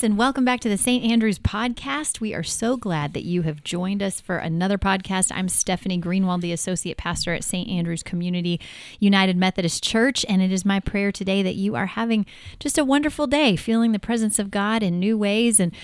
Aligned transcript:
Friends, 0.00 0.10
and 0.10 0.18
welcome 0.18 0.46
back 0.46 0.60
to 0.60 0.68
the 0.68 0.78
St. 0.78 1.04
Andrews 1.04 1.38
podcast. 1.38 2.20
We 2.20 2.32
are 2.32 2.42
so 2.42 2.78
glad 2.78 3.12
that 3.12 3.24
you 3.24 3.42
have 3.42 3.62
joined 3.62 4.02
us 4.02 4.18
for 4.18 4.38
another 4.38 4.78
podcast. 4.78 5.30
I'm 5.34 5.48
Stephanie 5.48 6.00
Greenwald, 6.00 6.40
the 6.40 6.52
Associate 6.52 6.96
Pastor 6.96 7.34
at 7.34 7.44
St. 7.44 7.68
Andrews 7.68 8.02
Community 8.02 8.58
United 8.98 9.36
Methodist 9.36 9.84
Church, 9.84 10.24
and 10.26 10.40
it 10.40 10.52
is 10.52 10.64
my 10.64 10.80
prayer 10.80 11.12
today 11.12 11.42
that 11.42 11.54
you 11.54 11.76
are 11.76 11.84
having 11.84 12.24
just 12.58 12.78
a 12.78 12.84
wonderful 12.84 13.26
day, 13.26 13.56
feeling 13.56 13.92
the 13.92 13.98
presence 13.98 14.38
of 14.38 14.50
God 14.50 14.82
in 14.82 14.98
new 14.98 15.18
ways. 15.18 15.60
And 15.60 15.74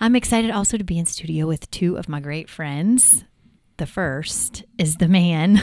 I'm 0.00 0.16
excited 0.16 0.50
also 0.50 0.76
to 0.76 0.84
be 0.84 0.98
in 0.98 1.06
studio 1.06 1.46
with 1.46 1.70
two 1.70 1.96
of 1.96 2.10
my 2.10 2.20
great 2.20 2.50
friends. 2.50 3.24
The 3.78 3.86
first 3.86 4.64
is 4.76 4.96
the 4.96 5.08
man. 5.08 5.62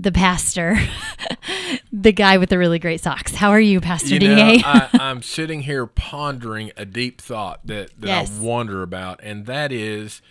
The 0.00 0.10
pastor, 0.10 0.78
the 1.92 2.12
guy 2.12 2.38
with 2.38 2.48
the 2.48 2.58
really 2.58 2.78
great 2.78 3.00
socks. 3.00 3.34
How 3.34 3.50
are 3.50 3.60
you, 3.60 3.80
Pastor 3.80 4.14
You 4.14 4.20
know, 4.20 4.56
I, 4.64 4.88
I'm 4.94 5.22
sitting 5.22 5.62
here 5.62 5.86
pondering 5.86 6.72
a 6.76 6.86
deep 6.86 7.20
thought 7.20 7.66
that, 7.66 7.90
that 8.00 8.06
Yes. 8.06 8.38
I 8.38 8.42
wonder 8.42 8.82
about, 8.82 9.20
and 9.22 9.44
that 9.44 9.70
is 9.72 10.22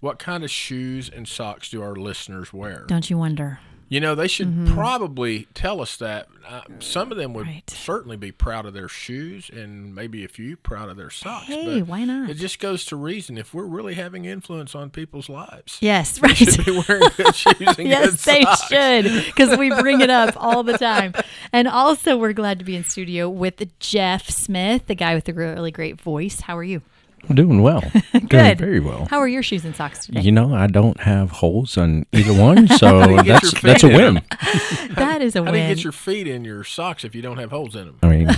what 0.00 0.18
kind 0.18 0.44
of 0.44 0.50
shoes 0.50 1.10
and 1.10 1.28
socks 1.28 1.68
do 1.68 1.82
our 1.82 1.94
listeners 1.94 2.52
wear? 2.52 2.84
Don't 2.88 3.10
you 3.10 3.18
wonder? 3.18 3.60
You 3.90 4.00
know, 4.00 4.14
they 4.14 4.28
should 4.28 4.66
probably 4.66 5.48
tell 5.54 5.80
us 5.80 5.96
that. 5.96 6.28
Uh, 6.46 6.62
some 6.78 7.10
of 7.10 7.18
them 7.18 7.32
would 7.34 7.44
Mm-hmm. 7.46 7.54
Right. 7.54 7.70
certainly 7.70 8.16
be 8.16 8.32
proud 8.32 8.64
of 8.66 8.74
their 8.74 8.88
shoes, 8.88 9.50
and 9.52 9.94
maybe 9.94 10.24
a 10.24 10.28
few 10.28 10.56
proud 10.56 10.88
of 10.90 10.96
their 10.96 11.10
socks. 11.10 11.46
Hey, 11.46 11.80
but 11.80 11.88
why 11.88 12.04
not? 12.04 12.28
It 12.30 12.34
just 12.34 12.58
goes 12.58 12.84
to 12.86 12.96
reason 12.96 13.36
if 13.38 13.52
we're 13.54 13.64
really 13.64 13.94
having 13.94 14.24
influence 14.24 14.74
on 14.74 14.90
people's 14.90 15.28
lives. 15.28 15.78
Yes, 15.80 16.18
They 16.18 16.28
right. 16.28 16.36
should 16.36 16.64
be 16.64 16.82
wearing 16.88 17.08
good 17.16 17.34
shoes 17.34 17.78
and 17.78 17.88
yes, 17.88 18.24
they 18.24 18.42
socks. 18.42 18.68
should 18.68 19.04
because 19.26 19.58
we 19.58 19.70
bring 19.70 20.00
it 20.00 20.10
up 20.10 20.34
all 20.36 20.62
the 20.62 20.76
time. 20.78 21.12
And 21.50 21.66
also, 21.66 22.18
we're 22.18 22.34
glad 22.34 22.58
to 22.58 22.64
be 22.66 22.76
in 22.76 22.84
studio 22.84 23.28
with 23.30 23.62
Jeff 23.78 24.28
Smith, 24.28 24.86
the 24.86 24.94
guy 24.94 25.14
with 25.14 25.24
the 25.24 25.32
really 25.32 25.70
great 25.70 25.98
voice. 25.98 26.42
How 26.42 26.58
are 26.58 26.62
you? 26.64 26.82
I'm 27.28 27.34
doing 27.36 27.62
well. 27.62 27.80
Doing 28.12 28.26
Good. 28.28 28.58
very 28.58 28.80
well. 28.80 29.06
How 29.10 29.18
are 29.18 29.28
your 29.28 29.42
shoes 29.42 29.64
and 29.64 29.74
socks 29.76 30.06
today? 30.06 30.20
You 30.22 30.32
know, 30.32 30.54
I 30.54 30.66
don't 30.66 30.98
have 31.00 31.30
holes 31.30 31.76
on 31.76 32.06
either 32.12 32.32
one, 32.32 32.66
so 32.78 33.08
you 33.10 33.22
get 33.22 33.42
your 33.42 33.50
that's 33.52 33.60
that's 33.62 33.84
a 33.84 33.88
in 33.88 33.92
'em? 34.00 34.14
win. 34.14 34.22
that 34.94 35.20
is 35.22 35.36
a 35.36 35.44
How 35.44 35.50
do 35.50 35.58
you 35.58 35.66
get 35.66 35.82
your 35.84 35.92
feet 35.92 36.26
in 36.26 36.44
your 36.44 36.64
socks 36.64 37.04
if 37.04 37.14
you 37.14 37.20
don't 37.22 37.38
have 37.38 37.50
holes 37.50 37.76
in 37.76 37.86
them? 37.86 37.98
I 38.02 38.06
mean, 38.08 38.28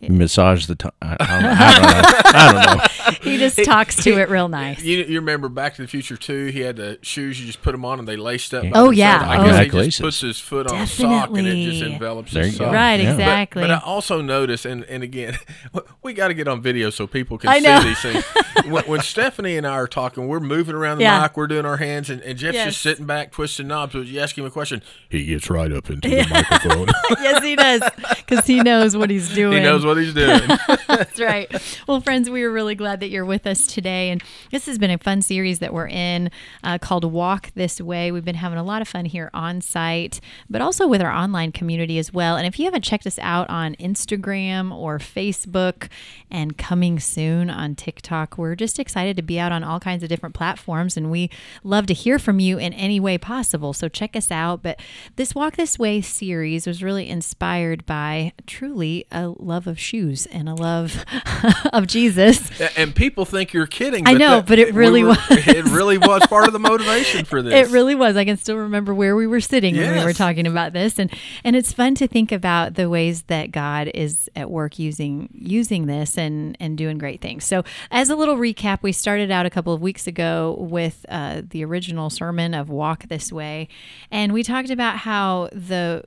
massage 0.00 0.66
the 0.66 0.74
top. 0.76 0.94
I, 1.02 1.16
I, 1.18 1.26
don't, 1.26 1.44
I, 1.44 1.72
don't 1.72 1.82
know. 1.82 2.02
I 2.24 2.52
don't 2.52 3.24
know. 3.24 3.30
he 3.30 3.38
just 3.38 3.62
talks 3.64 3.96
to 4.04 4.10
it 4.20 4.28
real 4.28 4.48
nice. 4.48 4.82
You, 4.82 4.98
you 4.98 5.18
remember 5.20 5.48
Back 5.48 5.74
to 5.76 5.82
the 5.82 5.88
Future 5.88 6.16
too? 6.16 6.46
he 6.46 6.60
had 6.60 6.76
the 6.76 6.98
shoes, 7.02 7.40
you 7.40 7.46
just 7.46 7.62
put 7.62 7.72
them 7.72 7.84
on 7.84 7.98
and 7.98 8.06
they 8.06 8.16
laced 8.16 8.54
up. 8.54 8.62
by 8.62 8.70
Oh, 8.74 8.90
yeah. 8.90 9.18
I 9.20 9.38
Oh. 9.38 9.44
guess 9.44 9.56
he 9.58 9.62
Exactly. 9.64 9.84
just 9.86 10.00
puts 10.00 10.20
his 10.20 10.38
foot 10.38 10.70
on 10.70 10.80
a 10.82 10.86
sock 10.86 11.30
and 11.30 11.46
it 11.46 11.64
just 11.70 11.82
envelops 11.82 12.32
There 12.32 12.44
his 12.44 12.52
you 12.54 12.58
go. 12.60 12.64
sock. 12.66 12.74
right, 12.74 13.00
Yeah. 13.00 13.12
Exactly. 13.12 13.62
But 13.62 13.70
I 13.70 13.78
also 13.78 14.20
notice, 14.20 14.64
and, 14.64 14.84
and 14.84 15.02
again, 15.02 15.36
we 16.02 16.12
got 16.12 16.28
to 16.28 16.34
get 16.34 16.46
on 16.48 16.60
video 16.62 16.90
so 16.90 17.06
people 17.06 17.38
can 17.38 17.50
I 17.50 17.58
know. 17.58 17.80
see 17.80 17.88
these 17.88 18.00
things. 18.00 18.24
when, 18.66 18.84
when 18.84 19.00
Stephanie 19.00 19.56
and 19.56 19.66
I 19.66 19.72
are 19.72 19.86
talking, 19.88 20.28
we're 20.28 20.38
moving 20.40 20.74
around 20.74 20.98
the 20.98 21.04
Yeah. 21.04 21.20
mic, 21.22 21.36
we're 21.36 21.46
doing 21.48 21.66
our 21.66 21.78
hands, 21.78 22.08
and, 22.10 22.20
and 22.22 22.38
Jeff's 22.38 22.54
Yes. 22.54 22.66
just 22.68 22.82
sitting 22.82 23.06
back, 23.06 23.32
twisting 23.32 23.66
knobs. 23.68 23.94
But 23.94 24.06
you 24.06 24.20
ask 24.20 24.36
him 24.38 24.44
a 24.44 24.50
question, 24.50 24.82
he 25.08 25.24
gets 25.24 25.50
right 25.50 25.72
up 25.72 25.90
into 25.90 26.08
the 26.08 26.26
microphone. 26.30 26.88
yes, 27.20 27.42
he 27.42 27.56
does 27.56 27.82
because 28.26 28.46
he 28.46 28.60
knows 28.62 28.96
what 28.96 29.10
he's 29.10 29.34
doing. 29.34 29.58
he 29.58 29.60
knows 29.62 29.84
what 29.88 29.96
he's 29.96 30.14
doing. 30.14 30.40
That's 30.86 31.18
right. 31.18 31.50
Well, 31.88 32.00
friends, 32.00 32.30
we 32.30 32.42
are 32.42 32.50
really 32.50 32.74
glad 32.74 33.00
that 33.00 33.08
you're 33.08 33.24
with 33.24 33.46
us 33.46 33.66
today. 33.66 34.10
And 34.10 34.22
this 34.50 34.66
has 34.66 34.78
been 34.78 34.90
a 34.90 34.98
fun 34.98 35.22
series 35.22 35.58
that 35.58 35.72
we're 35.72 35.88
in 35.88 36.30
uh, 36.62 36.78
called 36.78 37.04
Walk 37.10 37.50
This 37.54 37.80
Way. 37.80 38.12
We've 38.12 38.24
been 38.24 38.36
having 38.36 38.58
a 38.58 38.62
lot 38.62 38.82
of 38.82 38.88
fun 38.88 39.06
here 39.06 39.30
on 39.34 39.60
site, 39.60 40.20
but 40.48 40.60
also 40.60 40.86
with 40.86 41.00
our 41.00 41.10
online 41.10 41.50
community 41.52 41.98
as 41.98 42.12
well. 42.12 42.36
And 42.36 42.46
if 42.46 42.58
you 42.58 42.66
haven't 42.66 42.82
checked 42.82 43.06
us 43.06 43.18
out 43.20 43.48
on 43.48 43.74
Instagram 43.76 44.72
or 44.72 44.98
Facebook 44.98 45.88
and 46.30 46.56
coming 46.58 47.00
soon 47.00 47.50
on 47.50 47.74
TikTok, 47.74 48.36
we're 48.36 48.54
just 48.54 48.78
excited 48.78 49.16
to 49.16 49.22
be 49.22 49.40
out 49.40 49.52
on 49.52 49.64
all 49.64 49.80
kinds 49.80 50.02
of 50.02 50.08
different 50.08 50.34
platforms. 50.34 50.96
And 50.96 51.10
we 51.10 51.30
love 51.64 51.86
to 51.86 51.94
hear 51.94 52.18
from 52.18 52.38
you 52.38 52.58
in 52.58 52.72
any 52.74 53.00
way 53.00 53.16
possible. 53.16 53.72
So 53.72 53.88
check 53.88 54.14
us 54.14 54.30
out. 54.30 54.62
But 54.62 54.80
this 55.16 55.34
Walk 55.34 55.56
This 55.56 55.78
Way 55.78 56.02
series 56.02 56.66
was 56.66 56.82
really 56.82 57.08
inspired 57.08 57.86
by 57.86 58.32
truly 58.46 59.06
a 59.10 59.28
love 59.28 59.66
of 59.66 59.77
shoes 59.78 60.26
and 60.26 60.48
a 60.48 60.54
love 60.54 61.04
of 61.72 61.86
Jesus. 61.86 62.50
and 62.76 62.94
people 62.94 63.24
think 63.24 63.52
you're 63.52 63.66
kidding. 63.66 64.06
I 64.06 64.14
know, 64.14 64.42
but 64.42 64.58
it 64.58 64.74
we 64.74 64.78
really 64.78 65.02
were- 65.02 65.08
was. 65.10 65.18
It 65.30 65.64
really 65.66 65.98
was 65.98 66.26
part 66.26 66.46
of 66.46 66.52
the 66.52 66.58
motivation 66.58 67.24
for 67.24 67.42
this. 67.42 67.68
It 67.68 67.72
really 67.72 67.94
was. 67.94 68.16
I 68.16 68.24
can 68.24 68.36
still 68.36 68.56
remember 68.56 68.94
where 68.94 69.16
we 69.16 69.26
were 69.26 69.40
sitting 69.40 69.76
when 69.76 69.96
we 69.98 70.04
were 70.04 70.12
talking 70.12 70.46
about 70.46 70.72
this, 70.72 70.98
and 70.98 71.10
and 71.44 71.56
it's 71.56 71.72
fun 71.72 71.94
to 71.96 72.06
think 72.08 72.32
about 72.32 72.74
the 72.74 72.88
ways 72.90 73.22
that 73.22 73.50
God 73.52 73.90
is 73.94 74.28
at 74.36 74.50
work 74.50 74.78
using 74.78 75.28
using 75.32 75.86
this 75.86 76.18
and 76.18 76.56
and 76.60 76.76
doing 76.76 76.98
great 76.98 77.20
things. 77.20 77.44
So, 77.44 77.64
as 77.90 78.10
a 78.10 78.16
little 78.16 78.36
recap, 78.36 78.78
we 78.82 78.92
started 78.92 79.30
out 79.30 79.46
a 79.46 79.50
couple 79.50 79.72
of 79.72 79.80
weeks 79.80 80.06
ago 80.06 80.56
with 80.58 81.04
uh, 81.08 81.42
the 81.48 81.64
original 81.64 82.10
sermon 82.10 82.54
of 82.54 82.68
"Walk 82.68 83.08
This 83.08 83.32
Way," 83.32 83.68
and 84.10 84.32
we 84.32 84.42
talked 84.42 84.70
about 84.70 84.98
how 84.98 85.48
the 85.52 86.04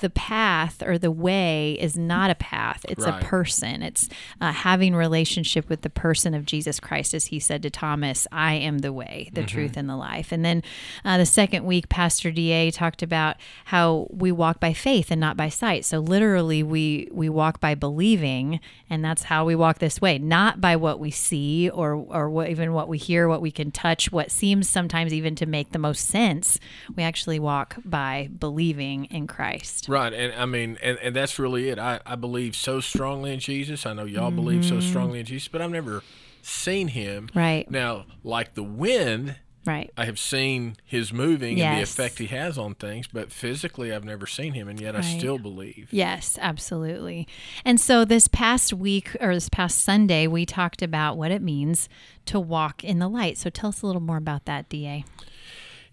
the 0.00 0.10
path 0.10 0.82
or 0.82 0.98
the 0.98 1.10
way 1.10 1.72
is 1.80 1.96
not 1.96 2.30
a 2.30 2.34
path. 2.34 2.84
It's 2.88 3.04
Right. 3.04 3.22
a 3.22 3.26
person. 3.26 3.82
It's 3.82 4.08
uh, 4.40 4.52
having 4.52 4.94
relationship 4.94 5.68
with 5.68 5.82
the 5.82 5.90
person 5.90 6.34
of 6.34 6.44
jesus 6.44 6.80
christ 6.80 7.12
as 7.14 7.26
he 7.26 7.38
said 7.38 7.62
to 7.62 7.70
thomas 7.70 8.26
i 8.32 8.54
am 8.54 8.78
the 8.78 8.92
way 8.92 9.30
the 9.32 9.42
truth 9.42 9.76
and 9.76 9.88
the 9.88 9.96
life. 9.96 10.32
And 10.32 10.44
then 10.44 10.62
uh, 11.04 11.18
the 11.18 11.26
second 11.26 11.64
week 11.64 11.88
pastor 11.88 12.30
da 12.30 12.70
talked 12.70 13.02
about 13.02 13.36
how 13.66 14.06
we 14.10 14.30
walk 14.32 14.60
by 14.60 14.72
faith 14.72 15.10
and 15.10 15.20
not 15.20 15.36
by 15.36 15.48
sight. 15.48 15.84
So 15.84 15.98
literally 15.98 16.62
we 16.62 17.08
we 17.12 17.28
walk 17.28 17.60
by 17.60 17.74
believing 17.74 18.60
and 18.90 19.04
that's 19.04 19.24
how 19.24 19.44
we 19.44 19.54
walk 19.54 19.78
this 19.78 20.00
way. 20.00 20.18
Not 20.18 20.60
by 20.60 20.76
what 20.76 20.98
we 20.98 21.10
see 21.10 21.68
or 21.70 21.94
or 21.94 22.30
what, 22.30 22.48
even 22.48 22.72
what 22.72 22.88
we 22.88 22.98
hear 22.98 23.28
what 23.28 23.42
we 23.42 23.50
can 23.50 23.70
touch 23.70 24.10
what 24.12 24.30
seems 24.30 24.68
sometimes 24.68 25.12
even 25.12 25.34
to 25.36 25.46
make 25.46 25.72
the 25.72 25.78
most 25.78 26.06
sense. 26.06 26.58
We 26.96 27.02
actually 27.02 27.38
walk 27.38 27.76
by 27.84 28.28
believing 28.38 29.04
in 29.06 29.26
christ 29.26 29.57
Right, 29.88 30.12
and 30.12 30.34
I 30.34 30.46
mean, 30.46 30.78
and, 30.82 30.98
and 30.98 31.14
that's 31.14 31.38
really 31.38 31.68
it. 31.68 31.78
I, 31.78 32.00
I 32.06 32.14
believe 32.16 32.56
so 32.56 32.80
strongly 32.80 33.32
in 33.32 33.40
Jesus. 33.40 33.86
I 33.86 33.92
know 33.92 34.04
y'all 34.04 34.30
believe 34.30 34.64
so 34.64 34.80
strongly 34.80 35.20
in 35.20 35.26
Jesus, 35.26 35.48
but 35.48 35.60
I've 35.60 35.70
never 35.70 36.02
seen 36.42 36.88
him. 36.88 37.28
Mm-hmm. 37.28 37.38
Right. 37.38 37.70
Now, 37.70 38.06
like 38.22 38.54
the 38.54 38.62
wind, 38.62 39.36
right 39.64 39.90
I 39.96 40.06
have 40.06 40.18
seen 40.18 40.76
his 40.84 41.12
moving 41.12 41.60
and 41.60 41.78
the 41.78 41.82
effect 41.82 42.18
he 42.18 42.26
has 42.26 42.56
on 42.58 42.74
things, 42.74 43.06
but 43.06 43.30
physically 43.30 43.92
I've 43.92 44.04
never 44.04 44.26
seen 44.26 44.54
him, 44.54 44.68
and 44.68 44.80
yet 44.80 44.96
I 44.96 45.02
still 45.02 45.38
believe. 45.38 45.88
Yes, 45.90 46.38
absolutely. 46.40 47.28
And 47.64 47.80
so 47.80 48.04
this 48.04 48.28
past 48.28 48.72
week 48.72 49.16
or 49.20 49.34
this 49.34 49.48
past 49.48 49.82
Sunday, 49.82 50.26
we 50.26 50.46
talked 50.46 50.82
about 50.82 51.16
what 51.16 51.30
it 51.30 51.42
means 51.42 51.88
to 52.26 52.40
walk 52.40 52.82
in 52.82 52.98
the 52.98 53.08
light. 53.08 53.38
So 53.38 53.50
tell 53.50 53.68
us 53.68 53.82
a 53.82 53.86
little 53.86 54.02
more 54.02 54.16
about 54.16 54.46
that, 54.46 54.68
DA. 54.68 55.04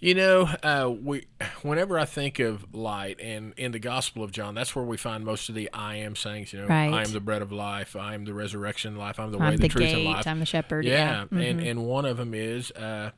You 0.06 0.14
know, 0.14 0.42
uh, 0.62 0.94
we 1.02 1.26
whenever 1.64 1.98
I 1.98 2.06
think 2.06 2.38
of 2.38 2.76
light 2.76 3.20
and 3.20 3.54
in 3.58 3.72
the 3.72 3.80
Gospel 3.80 4.24
of 4.24 4.32
John, 4.32 4.54
that's 4.54 4.76
where 4.76 4.86
we 4.86 4.98
find 4.98 5.26
most 5.26 5.50
of 5.50 5.56
the 5.56 5.68
I 5.74 5.96
am 5.96 6.16
sayings. 6.16 6.54
You 6.54 6.62
know, 6.62 6.68
Right. 6.68 6.94
I 6.94 7.02
am 7.02 7.12
the 7.12 7.20
bread 7.20 7.42
of 7.42 7.52
life. 7.52 7.96
I 7.96 8.14
am 8.14 8.24
the 8.26 8.34
resurrection 8.36 8.98
life. 8.98 9.20
I'm 9.20 9.32
the 9.32 9.40
I'm 9.40 9.46
way, 9.50 9.56
the, 9.56 9.64
the, 9.64 9.68
truth, 9.70 9.94
and 9.94 10.04
life. 10.04 10.28
I'm 10.28 10.40
the 10.40 10.46
shepherd. 10.46 10.86
Yeah, 10.86 11.26
Yeah. 11.32 11.40
and 11.40 11.60
and 11.60 11.86
one 11.88 12.06
of 12.06 12.18
them 12.18 12.36
is 12.36 12.70
uh, 12.74 13.10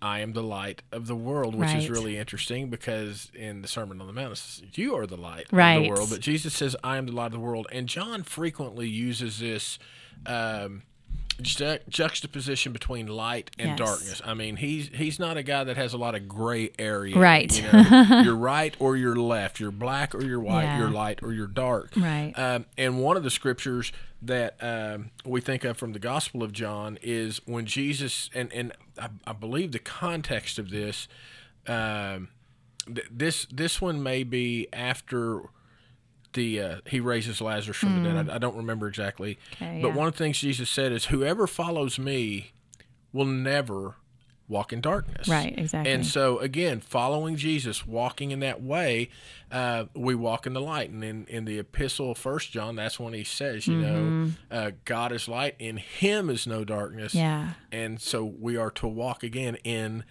I 0.00 0.20
am 0.20 0.32
the 0.32 0.42
light 0.42 0.80
of 0.92 1.08
the 1.08 1.14
world, 1.14 1.54
which 1.54 1.74
is 1.74 1.90
really 1.90 2.16
interesting 2.16 2.70
because 2.70 3.30
in 3.34 3.60
the 3.60 3.68
Sermon 3.68 4.00
on 4.00 4.06
the 4.06 4.14
Mount, 4.14 4.32
it 4.32 4.36
says, 4.36 4.62
you 4.78 4.96
are 4.96 5.06
the 5.06 5.18
light 5.18 5.44
of 5.52 5.58
Right. 5.58 5.82
the 5.82 5.90
world, 5.90 6.08
but 6.08 6.20
Jesus 6.20 6.54
says, 6.54 6.74
I 6.82 6.96
am 6.96 7.04
the 7.04 7.12
light 7.12 7.26
of 7.26 7.32
the 7.32 7.38
world, 7.40 7.66
and 7.70 7.86
John 7.86 8.22
frequently 8.22 8.88
uses 8.88 9.40
this. 9.40 9.78
Um, 10.24 10.84
ju- 11.40 11.78
juxtaposition 11.88 12.72
between 12.72 13.06
light 13.06 13.50
and 13.58 13.70
Yes. 13.70 13.78
darkness. 13.78 14.22
I 14.24 14.34
mean, 14.34 14.56
he's 14.56 14.88
he's 14.88 15.18
not 15.18 15.36
a 15.36 15.42
guy 15.42 15.64
that 15.64 15.76
has 15.76 15.92
a 15.94 15.98
lot 15.98 16.14
of 16.14 16.28
gray 16.28 16.70
area. 16.78 17.16
Right. 17.18 17.50
You 17.62 17.70
know, 17.72 18.20
you're 18.24 18.36
right 18.36 18.74
or 18.78 18.96
you're 18.96 19.16
left. 19.16 19.60
You're 19.60 19.70
black 19.70 20.14
or 20.14 20.22
you're 20.22 20.40
white. 20.40 20.64
Yeah. 20.64 20.78
You're 20.78 20.90
light 20.90 21.22
or 21.22 21.32
you're 21.32 21.46
dark. 21.46 21.92
Right. 21.96 22.32
Um, 22.36 22.66
and 22.78 23.00
one 23.00 23.16
of 23.16 23.22
the 23.22 23.30
scriptures 23.30 23.92
that 24.22 24.56
um, 24.62 25.10
we 25.24 25.40
think 25.40 25.64
of 25.64 25.76
from 25.78 25.92
the 25.92 25.98
Gospel 25.98 26.42
of 26.42 26.52
John 26.52 26.98
is 27.02 27.40
when 27.46 27.64
Jesus, 27.64 28.28
and, 28.34 28.52
and 28.52 28.72
I, 29.00 29.08
I 29.26 29.32
believe 29.32 29.72
the 29.72 29.78
context 29.78 30.58
of 30.58 30.68
this, 30.70 31.08
um, 31.66 32.28
th- 32.86 33.06
this 33.10 33.46
this 33.50 33.80
one 33.80 34.02
may 34.02 34.22
be 34.24 34.68
after 34.72 35.42
the 36.34 36.60
uh, 36.60 36.76
he 36.86 37.00
raises 37.00 37.40
Lazarus 37.40 37.76
from 37.78 38.02
the 38.02 38.08
dead. 38.12 38.30
I, 38.30 38.36
I 38.36 38.38
don't 38.38 38.56
remember 38.56 38.86
exactly. 38.88 39.38
Okay, 39.54 39.80
but 39.82 39.88
yeah. 39.88 39.94
one 39.94 40.06
of 40.08 40.14
the 40.14 40.18
things 40.18 40.38
Jesus 40.38 40.70
said 40.70 40.92
is, 40.92 41.06
"Whoever 41.06 41.46
follows 41.46 41.98
me 41.98 42.52
will 43.12 43.26
never 43.26 43.96
walk 44.48 44.72
in 44.72 44.80
darkness. 44.80 45.28
Right, 45.28 45.56
exactly. 45.56 45.92
And 45.92 46.04
so 46.04 46.40
again, 46.40 46.80
following 46.80 47.36
Jesus, 47.36 47.86
walking 47.86 48.32
in 48.32 48.40
that 48.40 48.60
way, 48.60 49.08
uh, 49.52 49.84
we 49.94 50.16
walk 50.16 50.44
in 50.44 50.54
the 50.54 50.60
light. 50.60 50.90
And 50.90 51.04
in, 51.04 51.24
in 51.26 51.44
the 51.44 51.60
epistle 51.60 52.10
of 52.10 52.18
First 52.18 52.50
John, 52.50 52.74
that's 52.74 52.98
when 52.98 53.12
he 53.14 53.22
says, 53.22 53.68
you 53.68 53.76
Mm-hmm. 53.76 54.24
know, 54.24 54.30
uh, 54.50 54.70
God 54.84 55.12
is 55.12 55.28
light, 55.28 55.54
in 55.60 55.76
Him 55.76 56.28
is 56.28 56.48
no 56.48 56.64
darkness. 56.64 57.14
Yeah. 57.14 57.50
And 57.70 58.00
so 58.00 58.24
we 58.24 58.56
are 58.56 58.72
to 58.72 58.88
walk 58.88 59.22
again 59.22 59.54
in 59.62 60.02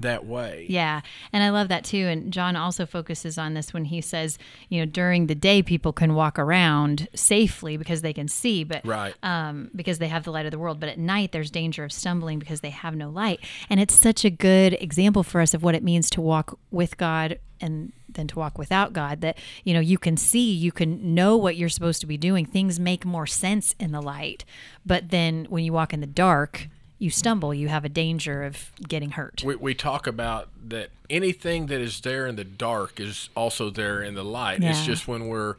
that 0.00 0.26
way. 0.26 0.66
Yeah. 0.68 1.00
And 1.32 1.42
I 1.42 1.50
love 1.50 1.68
that 1.68 1.84
too. 1.84 2.06
And 2.08 2.32
John 2.32 2.56
also 2.56 2.84
focuses 2.84 3.38
on 3.38 3.54
this 3.54 3.72
when 3.72 3.86
he 3.86 4.00
says, 4.00 4.38
you 4.68 4.80
know, 4.80 4.86
during 4.86 5.28
the 5.28 5.34
day 5.34 5.62
people 5.62 5.92
can 5.92 6.14
walk 6.14 6.38
around 6.38 7.08
safely 7.14 7.76
because 7.76 8.02
they 8.02 8.12
can 8.12 8.26
see, 8.28 8.64
but 8.64 8.84
Right. 8.84 9.14
um, 9.22 9.70
because 9.74 9.98
they 9.98 10.08
have 10.08 10.24
the 10.24 10.32
light 10.32 10.46
of 10.46 10.50
the 10.52 10.58
world. 10.58 10.80
But 10.80 10.88
at 10.88 10.98
night 10.98 11.32
there's 11.32 11.50
danger 11.50 11.84
of 11.84 11.92
stumbling 11.92 12.38
because 12.38 12.60
they 12.60 12.70
have 12.70 12.96
no 12.96 13.08
light. 13.08 13.40
And 13.70 13.78
it's 13.80 13.94
such 13.94 14.24
a 14.24 14.30
good 14.30 14.74
example 14.80 15.22
for 15.22 15.40
us 15.40 15.54
of 15.54 15.62
what 15.62 15.74
it 15.74 15.82
means 15.84 16.10
to 16.10 16.20
walk 16.20 16.58
with 16.70 16.96
God 16.96 17.38
and 17.60 17.92
then 18.08 18.26
to 18.28 18.38
walk 18.38 18.58
without 18.58 18.92
God 18.92 19.20
that, 19.22 19.38
you 19.62 19.72
know, 19.74 19.80
you 19.80 19.96
can 19.98 20.16
see, 20.16 20.52
you 20.52 20.70
can 20.72 21.14
know 21.14 21.36
what 21.36 21.56
you're 21.56 21.68
supposed 21.68 22.00
to 22.00 22.06
be 22.06 22.16
doing. 22.16 22.44
Things 22.44 22.78
make 22.78 23.04
more 23.04 23.26
sense 23.26 23.74
in 23.78 23.92
the 23.92 24.02
light. 24.02 24.44
But 24.84 25.10
then 25.10 25.46
when 25.48 25.64
you 25.64 25.72
walk 25.72 25.92
in 25.92 26.00
the 26.00 26.06
dark, 26.06 26.68
you 26.98 27.10
stumble, 27.10 27.52
you 27.52 27.68
have 27.68 27.84
a 27.84 27.88
danger 27.88 28.42
of 28.44 28.72
getting 28.86 29.10
hurt. 29.12 29.42
we, 29.44 29.56
we 29.56 29.74
talk 29.74 30.06
about 30.06 30.48
that 30.68 30.90
anything 31.10 31.66
that 31.66 31.80
is 31.80 32.00
there 32.00 32.26
in 32.26 32.36
the 32.36 32.44
dark 32.44 32.98
is 33.00 33.28
also 33.36 33.70
there 33.70 34.02
in 34.02 34.14
the 34.14 34.24
light. 34.24 34.62
It's 34.62 34.84
just 34.84 35.06
when 35.08 35.26
we're 35.28 35.56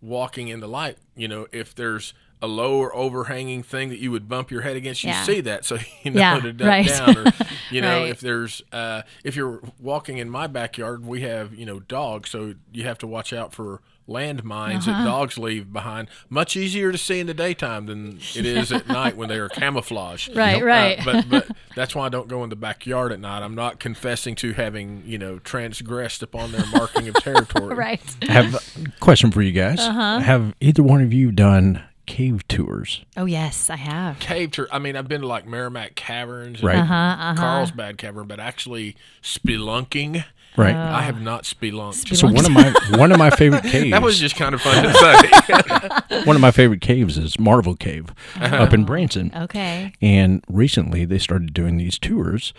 walking 0.00 0.48
in 0.48 0.60
the 0.60 0.68
light, 0.68 0.98
you 1.16 1.28
know, 1.28 1.46
if 1.52 1.74
there's 1.74 2.12
a 2.42 2.46
low 2.48 2.78
or 2.78 2.94
overhanging 2.96 3.62
thing 3.62 3.88
that 3.90 4.00
you 4.00 4.10
would 4.10 4.28
bump 4.28 4.50
your 4.50 4.62
head 4.62 4.74
against, 4.74 5.04
you 5.04 5.10
Yeah. 5.10 5.22
see 5.22 5.40
that, 5.42 5.64
so 5.64 5.76
you 6.02 6.10
know 6.10 6.18
Yeah, 6.20 6.40
to 6.40 6.52
duck 6.52 6.68
right. 6.68 6.86
down. 6.86 7.16
Or 7.16 7.32
you 7.70 7.80
know, 7.80 8.00
Right. 8.02 8.10
if 8.10 8.20
there's 8.20 8.62
uh, 8.72 9.02
if 9.22 9.36
you're 9.36 9.60
walking 9.80 10.18
in 10.18 10.28
my 10.28 10.48
backyard, 10.48 11.06
we 11.06 11.20
have 11.22 11.54
you 11.54 11.64
know 11.64 11.78
dogs, 11.80 12.30
so 12.30 12.54
you 12.72 12.82
have 12.82 12.98
to 12.98 13.06
watch 13.06 13.32
out 13.32 13.52
for 13.54 13.80
landmines 14.08 14.88
Uh-huh. 14.88 14.92
that 14.92 15.04
dogs 15.04 15.38
leave 15.38 15.72
behind. 15.72 16.08
Much 16.28 16.56
easier 16.56 16.90
to 16.92 16.98
see 16.98 17.20
in 17.20 17.26
the 17.26 17.34
daytime 17.34 17.86
than 17.86 18.18
it 18.34 18.44
is 18.44 18.72
at 18.72 18.86
night 18.88 19.16
when 19.16 19.28
they 19.28 19.38
are 19.38 19.48
camouflaged. 19.48 20.36
Right, 20.36 20.60
Uh, 20.60 20.64
right. 20.66 21.00
but 21.04 21.28
but 21.28 21.48
that's 21.76 21.94
why 21.94 22.06
I 22.06 22.08
don't 22.08 22.28
go 22.28 22.42
in 22.44 22.50
the 22.50 22.56
backyard 22.56 23.12
at 23.12 23.20
night. 23.20 23.42
I'm 23.42 23.54
not 23.54 23.78
confessing 23.80 24.34
to 24.36 24.52
having 24.54 25.02
you 25.06 25.18
know 25.18 25.38
transgressed 25.38 26.22
upon 26.22 26.52
their 26.52 26.66
marking 26.66 27.08
of 27.08 27.14
territory. 27.16 27.74
right. 27.76 28.02
Have 28.28 28.54
a 28.54 28.90
question 29.00 29.30
for 29.30 29.42
you 29.42 29.52
guys. 29.52 29.78
Uh-huh. 29.80 30.18
Have 30.20 30.54
either 30.60 30.82
one 30.82 31.00
of 31.02 31.12
you 31.12 31.30
done 31.32 31.82
cave 32.04 32.46
tours? 32.48 33.04
Oh 33.16 33.24
yes, 33.26 33.70
I 33.70 33.76
have. 33.76 34.18
Cave 34.18 34.50
tour. 34.50 34.66
I 34.72 34.78
mean, 34.80 34.96
I've 34.96 35.06
been 35.08 35.20
to 35.20 35.26
like 35.26 35.46
Meramec 35.46 35.94
Caverns, 35.94 36.58
and 36.58 36.64
Right. 36.68 36.78
Uh-huh, 36.78 36.92
uh-huh. 36.94 37.34
Carlsbad 37.40 37.96
Cavern, 37.98 38.26
but 38.26 38.40
actually 38.40 38.96
spelunking, 39.22 40.24
Right. 40.56 40.74
Uh, 40.74 40.96
I 40.98 41.02
have 41.02 41.22
not 41.22 41.44
spelunked. 41.44 42.14
so 42.14 42.26
one 42.28 42.44
of 42.44 42.50
my 42.52 42.72
one 42.98 43.10
of 43.10 43.18
my 43.18 43.30
favorite 43.30 43.64
caves. 43.64 43.90
that 43.92 44.02
was 44.02 44.18
just 44.18 44.36
kind 44.36 44.54
of 44.54 44.60
fun 44.60 44.84
to 44.84 44.92
say. 46.10 46.24
one 46.24 46.36
of 46.36 46.42
my 46.42 46.50
favorite 46.50 46.80
caves 46.82 47.16
is 47.16 47.38
Marvel 47.38 47.74
Cave 47.74 48.10
Uh-huh. 48.36 48.56
up 48.56 48.72
in 48.74 48.84
Branson. 48.84 49.32
Okay. 49.34 49.92
And 50.02 50.44
recently 50.48 51.04
they 51.06 51.18
started 51.18 51.54
doing 51.54 51.78
these 51.78 51.98
tours, 51.98 52.52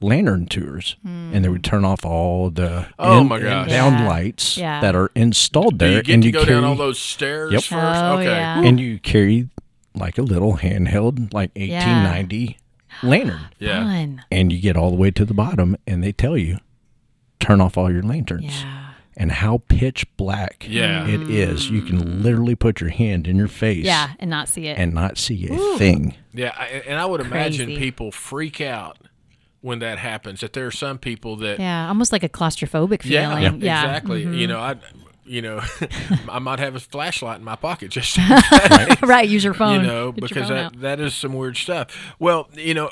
lantern 0.00 0.46
tours, 0.46 0.94
and 1.04 1.44
they 1.44 1.48
would 1.48 1.64
turn 1.64 1.84
off 1.84 2.04
all 2.06 2.50
the 2.50 2.86
Oh 3.00 3.20
in- 3.22 3.28
my 3.28 3.40
gosh. 3.40 3.68
down 3.68 3.94
Yeah. 3.94 4.08
lights 4.08 4.56
Yeah. 4.56 4.80
that 4.80 4.94
are 4.94 5.10
installed 5.16 5.78
Do 5.78 5.86
there. 5.86 5.96
you 5.96 6.02
get 6.04 6.14
and 6.14 6.22
to 6.22 6.26
you 6.28 6.32
go 6.32 6.44
carry, 6.44 6.54
down 6.54 6.64
all 6.64 6.76
those 6.76 7.00
stairs 7.00 7.52
Yep. 7.52 7.62
first? 7.64 8.00
Oh, 8.02 8.12
okay. 8.18 8.26
yeah. 8.26 8.62
and 8.62 8.78
you 8.78 8.98
carry 9.00 9.48
like 9.94 10.18
a 10.18 10.22
little 10.22 10.58
handheld, 10.58 11.34
like 11.34 11.50
1890 11.56 12.58
lantern. 13.02 13.40
Yeah. 13.58 13.82
Fun. 13.84 14.22
And 14.30 14.52
you 14.52 14.60
get 14.60 14.76
all 14.76 14.90
the 14.90 14.96
way 14.96 15.10
to 15.10 15.24
the 15.24 15.34
bottom, 15.34 15.76
and 15.86 16.04
they 16.04 16.12
tell 16.12 16.36
you, 16.38 16.58
turn 17.40 17.60
off 17.60 17.76
all 17.76 17.90
your 17.90 18.02
lanterns. 18.02 18.44
Yeah. 18.62 18.76
And 19.16 19.32
how 19.32 19.62
pitch 19.68 20.06
black 20.16 20.64
Yeah. 20.68 21.06
it 21.06 21.28
is. 21.28 21.68
You 21.68 21.82
can 21.82 22.22
literally 22.22 22.54
put 22.54 22.80
your 22.80 22.90
hand 22.90 23.26
in 23.26 23.36
your 23.36 23.48
face 23.48 23.84
Yeah, 23.84 24.10
and 24.18 24.30
not 24.30 24.48
see 24.48 24.66
it. 24.66 24.78
and 24.78 24.94
not 24.94 25.18
see 25.18 25.46
a 25.48 25.76
thing. 25.76 26.14
Yeah, 26.32 26.54
I, 26.56 26.66
and 26.86 26.98
I 26.98 27.04
would 27.04 27.20
imagine 27.20 27.76
people 27.76 28.12
freak 28.12 28.60
out 28.62 28.96
when 29.60 29.80
that 29.80 29.98
happens. 29.98 30.40
That 30.40 30.54
there 30.54 30.66
are 30.66 30.70
some 30.70 30.96
people 30.96 31.36
that 31.36 31.58
yeah, 31.58 31.88
almost 31.88 32.12
like 32.12 32.22
a 32.22 32.28
claustrophobic 32.30 33.02
feeling. 33.02 33.60
Yeah. 33.60 33.82
exactly. 33.82 34.24
Mhm. 34.24 34.38
You 34.38 34.46
know, 34.46 34.58
I, 34.60 34.76
you 35.26 35.42
know, 35.42 35.60
I 36.28 36.38
might 36.38 36.58
have 36.60 36.74
a 36.76 36.80
flashlight 36.80 37.38
in 37.40 37.44
my 37.44 37.56
pocket 37.56 37.90
just, 37.90 38.16
right. 39.02 39.28
Use 39.28 39.44
your 39.44 39.54
phone. 39.54 39.82
you 39.82 39.86
know, 39.86 40.12
Get 40.12 40.22
because 40.22 40.48
phone 40.48 40.56
that, 40.56 40.64
out. 40.66 40.80
that 40.80 41.00
is 41.00 41.14
some 41.14 41.34
weird 41.34 41.56
stuff. 41.56 42.14
Well, 42.18 42.48
you 42.54 42.72
know, 42.74 42.90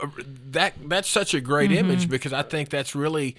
that 0.51 0.75
that's 0.87 1.09
such 1.09 1.33
a 1.33 1.41
great 1.41 1.71
Mm-hmm. 1.71 1.79
image 1.91 2.09
because 2.11 2.33
I 2.35 2.43
think 2.43 2.69
that's 2.69 2.95
really 2.95 3.37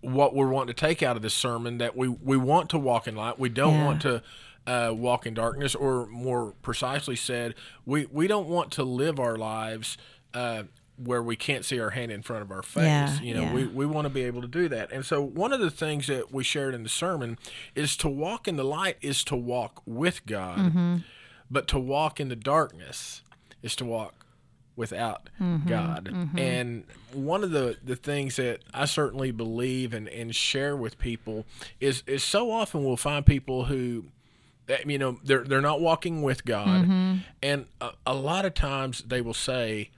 what 0.00 0.34
we're 0.34 0.48
wanting 0.48 0.74
to 0.74 0.80
take 0.80 1.02
out 1.02 1.16
of 1.16 1.22
this 1.22 1.34
sermon. 1.34 1.78
That 1.78 1.96
we 1.96 2.08
we 2.08 2.36
want 2.36 2.70
to 2.70 2.78
walk 2.78 3.06
in 3.08 3.16
light. 3.16 3.38
We 3.38 3.48
don't 3.48 3.74
Yeah. 3.74 3.84
want 3.86 4.02
to. 4.02 4.22
Uh, 4.66 4.92
walk 4.94 5.26
in 5.26 5.32
darkness, 5.34 5.74
or 5.74 6.06
more 6.08 6.52
precisely 6.62 7.16
said, 7.16 7.54
we, 7.86 8.04
we 8.12 8.28
don't 8.28 8.46
want 8.46 8.70
to 8.70 8.84
live 8.84 9.18
our 9.18 9.36
lives 9.36 9.96
uh, 10.34 10.64
where 11.02 11.22
we 11.22 11.34
can't 11.34 11.64
see 11.64 11.80
our 11.80 11.90
hand 11.90 12.12
in 12.12 12.20
front 12.22 12.42
of 12.42 12.52
our 12.52 12.62
face. 12.62 12.84
Yeah, 12.84 13.20
you 13.20 13.34
know, 13.34 13.40
yeah. 13.40 13.54
we, 13.54 13.66
we 13.66 13.86
want 13.86 14.04
to 14.04 14.10
be 14.10 14.22
able 14.22 14.42
to 14.42 14.46
do 14.46 14.68
that. 14.68 14.92
And 14.92 15.04
so 15.04 15.22
one 15.22 15.52
of 15.54 15.60
the 15.60 15.70
things 15.70 16.06
that 16.08 16.30
we 16.30 16.44
shared 16.44 16.74
in 16.74 16.82
the 16.82 16.90
sermon 16.90 17.38
is 17.74 17.96
to 17.96 18.08
walk 18.08 18.46
in 18.46 18.56
the 18.56 18.62
light 18.64 18.98
is 19.00 19.24
to 19.24 19.34
walk 19.34 19.80
with 19.86 20.24
God, 20.26 20.58
Mm-hmm. 20.58 20.96
but 21.50 21.66
to 21.68 21.78
walk 21.78 22.20
in 22.20 22.28
the 22.28 22.36
darkness 22.36 23.22
is 23.62 23.74
to 23.76 23.86
walk 23.86 24.26
without 24.80 25.28
Mm-hmm, 25.40 25.68
God. 25.68 26.08
And 26.36 26.84
one 27.12 27.44
of 27.44 27.50
the, 27.52 27.76
the 27.84 27.96
things 27.96 28.36
that 28.36 28.60
I 28.74 28.84
certainly 28.86 29.30
believe 29.30 29.94
and, 29.94 30.08
and 30.08 30.34
share 30.34 30.74
with 30.76 30.98
people 30.98 31.44
is 31.80 32.02
is 32.06 32.22
so 32.24 32.50
often 32.50 32.84
we'll 32.84 32.96
find 32.96 33.24
people 33.24 33.66
who 33.66 34.06
you 34.86 34.98
know 34.98 35.18
they're 35.24 35.44
they're 35.44 35.60
not 35.60 35.80
walking 35.80 36.22
with 36.22 36.44
God, 36.44 36.84
Mm-hmm. 36.84 37.16
and 37.42 37.66
a, 37.80 37.90
a 38.06 38.14
lot 38.14 38.44
of 38.44 38.54
times 38.54 39.02
they 39.06 39.20
will 39.20 39.34
say, 39.34 39.90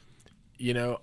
you 0.59 0.73
know, 0.75 1.01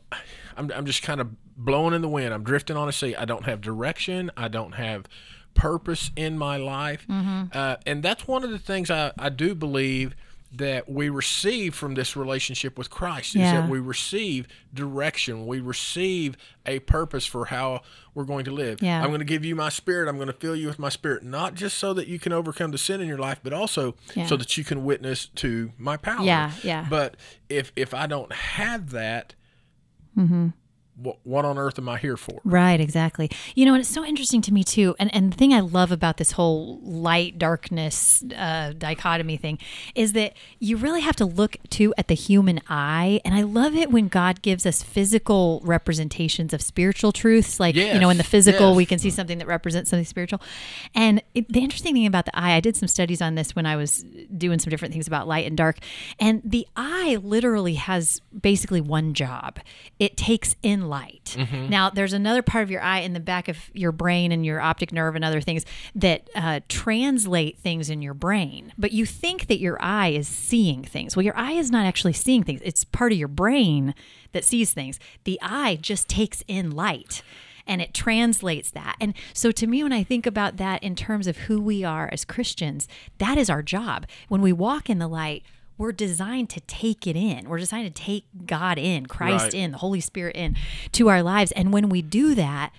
I'm, 0.58 0.72
I'm 0.76 0.86
just 0.86 1.04
kind 1.04 1.22
of 1.22 1.28
blowing 1.56 1.94
in 1.94 2.02
the 2.02 2.10
wind. 2.10 2.34
I'm 2.34 2.44
drifting 2.44 2.78
on 2.78 2.88
a 2.90 2.92
sea. 2.92 3.16
I 3.16 3.26
don't 3.26 3.46
have 3.46 3.62
direction. 3.62 4.32
I 4.38 4.48
don't 4.48 4.74
have 4.76 5.06
purpose 5.54 6.12
in 6.16 6.38
my 6.38 6.58
life. 6.58 7.06
Mm-hmm. 7.10 7.44
Uh, 7.54 7.76
and 7.86 8.02
that's 8.02 8.28
one 8.28 8.44
of 8.44 8.50
the 8.52 8.60
things 8.60 8.90
I, 8.90 9.12
I 9.20 9.30
do 9.30 9.54
believe 9.54 10.16
that 10.52 10.90
we 10.90 11.10
receive 11.10 11.76
from 11.76 11.94
this 11.94 12.16
relationship 12.16 12.76
with 12.78 12.90
Christ 12.90 13.36
is 13.36 13.42
that 13.44 13.70
we 13.70 13.80
receive 13.80 14.48
direction. 14.74 15.46
We 15.46 15.60
receive 15.60 16.38
a 16.66 16.80
purpose 16.80 17.26
for 17.26 17.46
how 17.46 17.82
we're 18.16 18.24
going 18.24 18.46
to 18.46 18.52
live. 18.52 18.82
Yeah. 18.82 19.02
I'm 19.02 19.10
going 19.10 19.20
to 19.20 19.26
give 19.26 19.46
you 19.46 19.56
my 19.56 19.70
spirit. 19.70 20.10
I'm 20.10 20.16
going 20.16 20.28
to 20.28 20.34
fill 20.34 20.56
you 20.56 20.66
with 20.66 20.80
my 20.80 20.90
spirit, 20.90 21.24
not 21.24 21.54
just 21.54 21.78
so 21.78 21.94
that 21.94 22.08
you 22.08 22.18
can 22.18 22.34
overcome 22.34 22.72
the 22.72 22.80
sin 22.80 23.00
in 23.00 23.08
your 23.08 23.20
life, 23.20 23.40
but 23.44 23.54
also 23.54 23.96
Yeah. 24.16 24.26
so 24.26 24.38
that 24.38 24.58
you 24.58 24.64
can 24.64 24.84
witness 24.84 25.28
to 25.36 25.72
my 25.78 25.98
power. 25.98 26.26
Yeah, 26.26 26.52
yeah. 26.64 26.88
But 26.90 27.16
if 27.48 27.72
if 27.76 27.94
I 27.94 28.08
don't 28.08 28.34
have 28.34 28.90
that, 28.90 29.36
mm-hmm. 30.18 30.48
What, 31.02 31.18
what 31.24 31.46
on 31.46 31.58
earth 31.58 31.80
am 31.80 31.88
I 31.88 31.98
here 31.98 32.18
for? 32.18 32.42
Right, 32.44 32.80
exactly. 32.80 33.30
You 33.56 33.66
know, 33.66 33.74
and 33.74 33.82
it's 33.82 33.90
so 33.90 34.04
interesting 34.04 34.42
to 34.44 34.54
me 34.54 34.64
too. 34.64 34.96
And 35.00 35.14
and 35.16 35.32
the 35.32 35.38
thing 35.38 35.54
I 35.54 35.62
love 35.62 35.92
about 35.92 36.18
this 36.18 36.32
whole 36.32 36.80
light 36.82 37.38
darkness 37.38 38.24
uh, 38.36 38.74
dichotomy 38.78 39.38
thing 39.38 39.60
is 39.96 40.14
that 40.14 40.34
you 40.60 40.78
really 40.78 41.02
have 41.02 41.16
to 41.18 41.26
look 41.26 41.58
too 41.70 41.94
at 41.98 42.08
the 42.08 42.16
human 42.16 42.60
eye. 42.68 43.22
And 43.24 43.34
I 43.34 43.44
love 43.44 43.76
it 43.76 43.92
when 43.92 44.08
God 44.08 44.42
gives 44.42 44.66
us 44.66 44.84
physical 44.84 45.62
representations 45.64 46.54
of 46.54 46.62
spiritual 46.62 47.12
truths. 47.12 47.60
Like 47.60 47.76
you 47.76 48.00
know, 48.00 48.10
in 48.10 48.18
the 48.18 48.24
physical, 48.24 48.70
yes. 48.70 48.78
we 48.78 48.86
can 48.86 49.00
see 49.00 49.10
something 49.10 49.38
that 49.38 49.48
represents 49.48 49.90
something 49.90 50.06
spiritual. 50.06 50.42
And 50.94 51.22
it, 51.34 51.52
the 51.52 51.62
interesting 51.62 51.94
thing 51.94 52.06
about 52.06 52.26
the 52.26 52.38
eye, 52.38 52.54
I 52.54 52.60
did 52.60 52.76
some 52.76 52.88
studies 52.88 53.22
on 53.22 53.36
this 53.36 53.56
when 53.56 53.66
I 53.66 53.76
was 53.76 54.04
doing 54.36 54.60
some 54.60 54.70
different 54.70 54.94
things 54.94 55.08
about 55.08 55.28
light 55.28 55.46
and 55.46 55.56
dark. 55.56 55.78
And 56.20 56.42
the 56.44 56.68
eye 56.76 57.18
literally 57.22 57.76
has 57.76 58.20
basically 58.40 58.82
one 58.82 59.14
job. 59.14 59.60
It 60.00 60.18
takes 60.18 60.56
in 60.62 60.89
light. 60.90 61.36
Mm-hmm. 61.38 61.70
Now, 61.70 61.90
there's 61.90 62.14
another 62.14 62.42
part 62.42 62.64
of 62.64 62.72
your 62.72 62.82
eye 62.82 63.00
in 63.00 63.14
the 63.14 63.20
back 63.20 63.48
of 63.48 63.58
your 63.74 63.92
brain 63.92 64.32
and 64.32 64.46
your 64.46 64.60
optic 64.60 64.92
nerve 64.92 65.16
and 65.16 65.24
other 65.24 65.42
things 65.42 65.66
that 65.96 66.30
uh, 66.36 66.60
translate 66.68 67.58
things 67.60 67.90
in 67.90 68.02
your 68.02 68.14
brain. 68.14 68.74
But 68.78 68.92
you 68.92 69.06
think 69.06 69.48
that 69.48 69.60
your 69.60 69.82
eye 69.82 70.10
is 70.10 70.28
seeing 70.28 70.84
things. 70.84 71.16
Well, 71.16 71.24
your 71.24 71.38
eye 71.38 71.54
is 71.54 71.72
not 71.72 71.86
actually 71.86 72.14
seeing 72.14 72.44
things, 72.44 72.62
it's 72.64 72.84
part 72.84 73.12
of 73.12 73.18
your 73.18 73.28
brain 73.28 73.94
that 74.32 74.44
sees 74.44 74.74
things. 74.74 75.00
The 75.24 75.40
eye 75.42 75.78
just 75.82 76.08
takes 76.08 76.44
in 76.48 76.72
light 76.72 77.22
and 77.70 77.82
it 77.82 77.94
translates 77.94 78.72
that. 78.72 78.96
And 79.00 79.14
so 79.34 79.52
to 79.52 79.68
me 79.68 79.84
when 79.84 79.94
I 79.94 80.04
think 80.04 80.26
about 80.26 80.58
that 80.58 80.84
in 80.84 80.96
terms 80.96 81.28
of 81.28 81.38
who 81.38 81.62
we 81.62 81.84
are 81.84 82.10
as 82.12 82.26
Christians, 82.26 82.88
that 83.20 83.38
is 83.38 83.50
our 83.50 83.62
job. 83.62 84.08
When 84.28 84.42
we 84.42 84.52
walk 84.52 84.90
in 84.90 84.98
the 84.98 85.08
light, 85.08 85.44
we're 85.80 85.94
designed 85.94 86.50
to 86.52 86.60
take 86.62 87.08
it 87.08 87.16
in. 87.16 87.50
We're 87.50 87.58
designed 87.58 87.96
to 87.96 88.04
take 88.04 88.26
God 88.46 88.78
in, 88.78 89.06
Christ 89.08 89.46
Right. 89.46 89.54
in, 89.56 89.72
the 89.72 89.78
Holy 89.80 90.02
Spirit 90.02 90.36
in 90.36 90.56
to 90.92 91.08
our 91.08 91.24
lives. 91.24 91.52
And 91.54 91.72
when 91.74 91.88
we 91.90 92.02
do 92.04 92.36
that, 92.36 92.72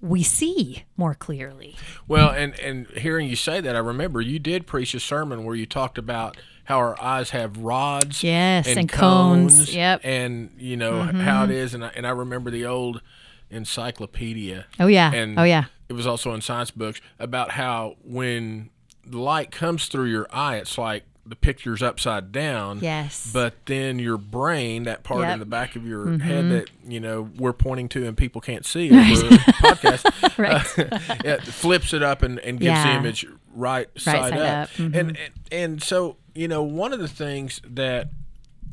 we 0.00 0.22
see 0.22 0.84
more 0.96 1.14
clearly. 1.14 1.76
Well, 2.06 2.30
and 2.30 2.58
and 2.60 2.86
hearing 2.90 3.28
you 3.28 3.36
say 3.36 3.60
that, 3.60 3.74
I 3.74 3.80
remember 3.80 4.20
you 4.20 4.38
did 4.38 4.66
preach 4.66 4.94
a 4.94 5.00
sermon 5.00 5.44
where 5.44 5.56
you 5.56 5.66
talked 5.66 5.98
about 5.98 6.36
how 6.64 6.78
our 6.78 7.00
eyes 7.02 7.30
have 7.30 7.58
rods, 7.58 8.22
Yes, 8.22 8.68
and 8.68 8.88
cones. 8.88 9.74
Yep. 9.74 10.00
and 10.04 10.50
you 10.56 10.76
know 10.76 11.02
how 11.02 11.42
mm-hmm. 11.42 11.50
it 11.50 11.56
is. 11.56 11.74
And 11.74 11.84
I, 11.84 11.88
and 11.88 12.06
I 12.06 12.10
remember 12.10 12.50
the 12.50 12.64
old 12.64 13.02
encyclopedia. 13.50 14.66
Oh, 14.78 14.86
yeah. 14.86 15.12
and 15.12 15.38
Oh, 15.38 15.42
yeah. 15.42 15.64
It 15.88 15.94
was 15.94 16.06
also 16.06 16.32
in 16.32 16.40
science 16.40 16.70
books 16.70 17.00
about 17.18 17.52
how 17.52 17.96
when 18.04 18.70
the 19.04 19.18
light 19.18 19.50
comes 19.50 19.86
through 19.88 20.06
your 20.06 20.26
eye, 20.32 20.56
it's 20.56 20.78
like 20.78 21.04
the 21.26 21.36
picture's 21.36 21.82
upside 21.82 22.32
down. 22.32 22.80
Yes. 22.80 23.30
But 23.32 23.54
then 23.66 23.98
your 23.98 24.18
brain, 24.18 24.82
that 24.84 25.04
part 25.04 25.20
Yep. 25.20 25.26
Mm-hmm. 25.26 25.32
in 25.34 25.38
the 25.40 25.46
back 25.46 25.74
of 25.76 25.86
your 25.86 26.18
head 26.18 26.50
that 26.50 26.70
you 26.86 27.00
know 27.00 27.30
we're 27.38 27.52
pointing 27.54 27.88
to 27.90 28.06
and 28.06 28.16
people 28.16 28.40
can't 28.40 28.66
see 28.66 28.88
over 28.90 29.28
the 29.28 29.36
podcast, 29.36 30.38
Right. 30.38 31.20
it 31.24 31.42
flips 31.42 31.92
it 31.94 32.02
up 32.02 32.22
and, 32.22 32.38
and 32.40 32.60
gives 32.60 32.82
the 32.82 32.90
image 32.90 33.26
right, 33.54 33.88
side, 33.98 34.30
side 34.30 34.32
up. 34.34 34.64
up, 34.64 34.70
mhm. 34.70 34.86
And, 34.86 34.96
and 34.96 35.18
and 35.50 35.82
so 35.82 36.16
you 36.34 36.46
know 36.48 36.62
one 36.62 36.92
of 36.92 36.98
the 36.98 37.08
things 37.08 37.60
that 37.66 38.10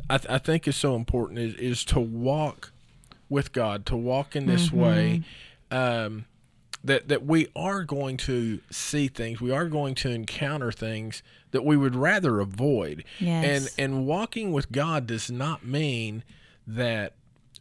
I, 0.09 0.17
th- 0.17 0.29
I 0.29 0.37
think 0.37 0.67
is 0.67 0.75
so 0.75 0.95
important 0.95 1.39
is 1.39 1.53
is 1.55 1.85
to 1.85 1.99
walk 2.01 2.71
with 3.29 3.53
God, 3.53 3.85
to 3.85 3.95
walk 3.95 4.35
in 4.35 4.45
this 4.45 4.73
way. 4.73 5.23
Um, 5.69 6.25
that 6.83 7.07
that 7.09 7.23
we 7.25 7.47
are 7.55 7.83
going 7.83 8.17
to 8.17 8.59
see 8.71 9.07
things, 9.07 9.39
we 9.39 9.51
are 9.51 9.65
going 9.67 9.93
to 9.95 10.09
encounter 10.09 10.71
things 10.71 11.21
that 11.51 11.63
we 11.65 11.77
would 11.77 11.95
rather 11.95 12.39
avoid. 12.39 13.03
Yes. 13.19 13.45
And 13.77 13.93
and 13.95 14.05
walking 14.07 14.51
with 14.51 14.71
God 14.71 15.07
does 15.07 15.29
not 15.31 15.65
mean 15.65 16.23
that 16.67 17.13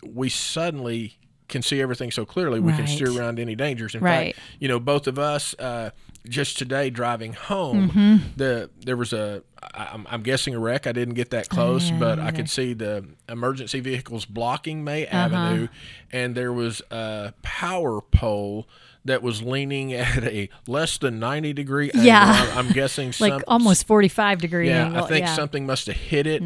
we 0.06 0.28
suddenly 0.28 1.16
can 1.48 1.62
see 1.62 1.80
everything 1.82 2.10
so 2.12 2.24
clearly 2.24 2.60
we 2.60 2.72
can 2.72 2.86
steer 2.86 3.10
around 3.10 3.40
any 3.40 3.56
dangers. 3.56 3.94
In 3.96 4.02
Right. 4.02 4.34
fact, 4.36 4.46
you 4.60 4.68
know, 4.68 4.78
both 4.78 5.08
of 5.08 5.18
us 5.18 5.52
uh, 5.58 5.90
just 6.28 6.56
today 6.58 6.90
driving 6.90 7.32
home, 7.32 7.90
Mm-hmm. 7.90 8.16
the 8.36 8.70
there 8.84 8.96
was 8.96 9.12
a 9.12 9.42
I'm, 9.74 10.06
I'm 10.10 10.22
guessing 10.22 10.54
a 10.54 10.58
wreck. 10.58 10.86
I 10.86 10.92
didn't 10.92 11.14
get 11.14 11.30
that 11.30 11.48
close, 11.48 11.90
Oh, 11.90 11.94
yeah, 11.94 11.98
but 12.00 12.18
me 12.18 12.24
I 12.24 12.30
could 12.32 12.48
see 12.48 12.72
the 12.72 13.04
emergency 13.28 13.80
vehicles 13.80 14.24
blocking 14.24 14.82
May 14.84 15.06
Uh-huh. 15.06 15.16
Avenue, 15.16 15.68
and 16.12 16.34
there 16.34 16.52
was 16.52 16.80
a 16.90 17.32
power 17.42 18.00
pole 18.00 18.66
that 19.04 19.22
was 19.22 19.42
leaning 19.42 19.92
at 19.94 20.24
a 20.24 20.48
less 20.66 20.98
than 20.98 21.18
90 21.18 21.52
degree 21.52 21.90
angle. 21.90 22.04
Yeah. 22.04 22.48
I'm, 22.52 22.66
I'm 22.66 22.72
guessing 22.72 23.08
like 23.20 23.32
some, 23.32 23.44
almost 23.46 23.86
45 23.86 24.40
degree 24.40 24.68
yeah, 24.68 24.86
angle. 24.86 25.04
I 25.04 25.08
think 25.08 25.20
yeah. 25.20 25.26
Mm-hmm. 25.26 25.36
something 25.36 25.66
must 25.66 25.86
have 25.86 25.96
hit 25.96 26.26
it, 26.26 26.42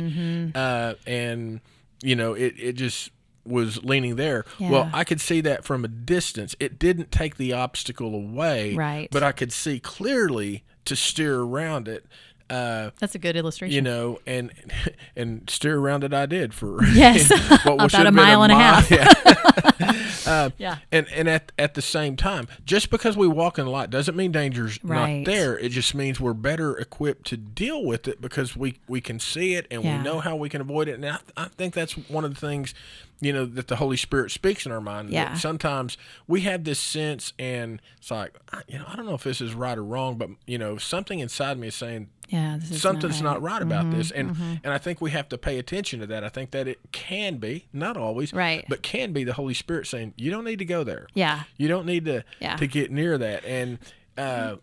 uh, 0.56 0.94
and 1.06 1.60
you 2.02 2.16
know, 2.16 2.34
it 2.34 2.54
it 2.58 2.72
just 2.74 3.10
was 3.46 3.84
leaning 3.84 4.16
there. 4.16 4.44
Well, 4.58 4.88
I 4.92 5.04
could 5.04 5.20
see 5.20 5.40
that 5.42 5.64
from 5.64 5.84
a 5.84 5.88
distance. 5.88 6.56
It 6.58 6.78
didn't 6.78 7.12
take 7.12 7.36
the 7.36 7.52
obstacle 7.52 8.14
away, 8.14 8.74
Right. 8.74 9.08
But 9.10 9.22
I 9.22 9.32
could 9.32 9.52
see 9.52 9.78
clearly 9.80 10.64
to 10.86 10.96
steer 10.96 11.40
around 11.40 11.86
it. 11.88 12.06
Uh, 12.50 12.90
That's 13.00 13.14
a 13.14 13.18
good 13.18 13.36
illustration. 13.36 13.74
you 13.74 13.80
know, 13.80 14.18
and 14.26 14.52
and 15.16 15.48
steer 15.48 15.78
around 15.78 16.04
it. 16.04 16.12
I 16.12 16.26
did 16.26 16.52
for 16.54 16.84
Yes. 16.92 17.30
About 17.66 18.06
a 18.06 18.12
mile 18.12 18.42
and 18.42 18.52
a 18.52 18.56
half. 18.56 18.90
Yeah. 18.90 20.50
yeah. 20.58 20.78
and 20.92 21.06
and 21.14 21.28
at 21.28 21.52
at 21.58 21.74
the 21.74 21.82
same 21.82 22.16
time, 22.16 22.46
just 22.64 22.90
because 22.90 23.16
we 23.16 23.26
walk 23.26 23.58
in 23.58 23.66
a 23.66 23.70
lot 23.70 23.90
doesn't 23.90 24.16
mean 24.16 24.32
danger's 24.32 24.82
Right. 24.84 25.18
not 25.18 25.26
there. 25.26 25.58
It 25.58 25.70
just 25.70 25.94
means 25.94 26.20
we're 26.20 26.32
better 26.34 26.76
equipped 26.76 27.26
to 27.28 27.36
deal 27.36 27.84
with 27.84 28.06
it 28.08 28.20
because 28.20 28.56
we 28.56 28.78
we 28.88 29.00
can 29.00 29.18
see 29.18 29.54
it 29.54 29.66
and 29.70 29.82
Yeah. 29.82 29.98
we 29.98 30.04
know 30.04 30.20
how 30.20 30.36
we 30.36 30.48
can 30.48 30.60
avoid 30.60 30.88
it. 30.88 30.94
And 30.94 31.06
I, 31.06 31.18
I 31.36 31.48
think 31.48 31.74
that's 31.74 31.92
one 32.08 32.24
of 32.24 32.34
the 32.34 32.40
things, 32.40 32.74
you 33.20 33.32
know, 33.32 33.44
that 33.46 33.68
the 33.68 33.76
Holy 33.76 33.96
Spirit 33.96 34.30
speaks 34.30 34.66
in 34.66 34.72
our 34.72 34.80
mind. 34.80 35.10
Yeah. 35.10 35.34
Sometimes 35.34 35.96
we 36.26 36.42
have 36.42 36.64
this 36.64 36.78
sense, 36.78 37.32
and 37.38 37.80
it's 37.98 38.10
like, 38.10 38.36
I- 38.52 38.62
you 38.68 38.78
know, 38.78 38.84
I 38.88 38.96
don't 38.96 39.06
know 39.06 39.14
if 39.14 39.24
this 39.24 39.40
is 39.40 39.54
right 39.54 39.78
or 39.78 39.84
wrong, 39.84 40.16
but 40.18 40.30
you 40.46 40.58
know, 40.58 40.76
something 40.76 41.20
inside 41.20 41.58
me 41.58 41.68
is 41.68 41.74
saying 41.74 42.08
Yeah. 42.28 42.56
This 42.58 42.70
is 42.72 42.82
something's 42.82 43.20
not 43.22 43.34
not 43.34 43.42
right 43.42 43.60
about 43.62 43.90
this 43.90 44.10
and 44.10 44.34
and 44.64 44.72
i 44.72 44.78
think 44.78 45.00
we 45.02 45.10
have 45.10 45.28
to 45.28 45.36
pay 45.38 45.58
attention 45.58 46.00
to 46.00 46.06
that 46.06 46.24
i 46.24 46.28
think 46.30 46.52
that 46.52 46.66
it 46.66 46.78
can 46.90 47.36
be 47.36 47.66
not 47.72 47.96
always 47.98 48.32
Right. 48.32 48.64
but 48.68 48.82
can 48.82 49.12
be 49.12 49.24
the 49.24 49.34
holy 49.34 49.52
spirit 49.54 49.86
saying 49.86 50.14
you 50.16 50.30
don't 50.30 50.44
need 50.44 50.58
to 50.60 50.64
go 50.64 50.84
there 50.84 51.06
Yeah. 51.14 51.42
you 51.58 51.68
don't 51.68 51.84
need 51.84 52.06
to 52.06 52.24
Yeah. 52.40 52.56
to 52.56 52.66
get 52.66 52.90
near 52.90 53.18
that 53.18 53.44
and 53.44 53.78
uh 54.16 54.56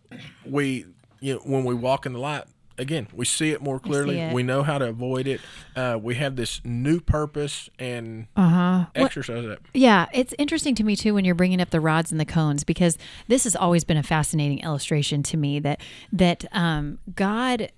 we 0.43 0.85
you 1.19 1.35
know 1.35 1.39
when 1.45 1.63
we 1.63 1.75
walk 1.75 2.05
in 2.07 2.13
the 2.13 2.19
light 2.19 2.45
again 2.81 3.07
we 3.13 3.23
see 3.25 3.51
it 3.51 3.61
more 3.61 3.79
clearly 3.79 4.19
it. 4.19 4.33
we 4.33 4.43
know 4.43 4.63
how 4.63 4.77
to 4.77 4.87
avoid 4.89 5.27
it 5.27 5.39
uh 5.75 5.97
we 6.01 6.15
have 6.15 6.35
this 6.35 6.59
new 6.65 6.99
purpose 6.99 7.69
and 7.79 8.27
Uh 8.35 8.49
huh. 8.49 8.85
exercise 8.95 9.45
it 9.45 9.59
Yeah, 9.73 10.07
it's 10.13 10.33
interesting 10.37 10.75
to 10.75 10.83
me 10.83 10.95
too 10.95 11.13
when 11.13 11.23
you're 11.23 11.35
bringing 11.35 11.61
up 11.61 11.69
the 11.69 11.79
rods 11.79 12.11
and 12.11 12.19
the 12.19 12.25
cones 12.25 12.63
because 12.63 12.97
this 13.27 13.43
has 13.45 13.55
always 13.55 13.83
been 13.83 13.97
a 13.97 14.03
fascinating 14.03 14.59
illustration 14.59 15.21
to 15.23 15.37
me 15.37 15.59
that 15.59 15.81
that 16.11 16.43
um, 16.51 16.97
God 17.15 17.71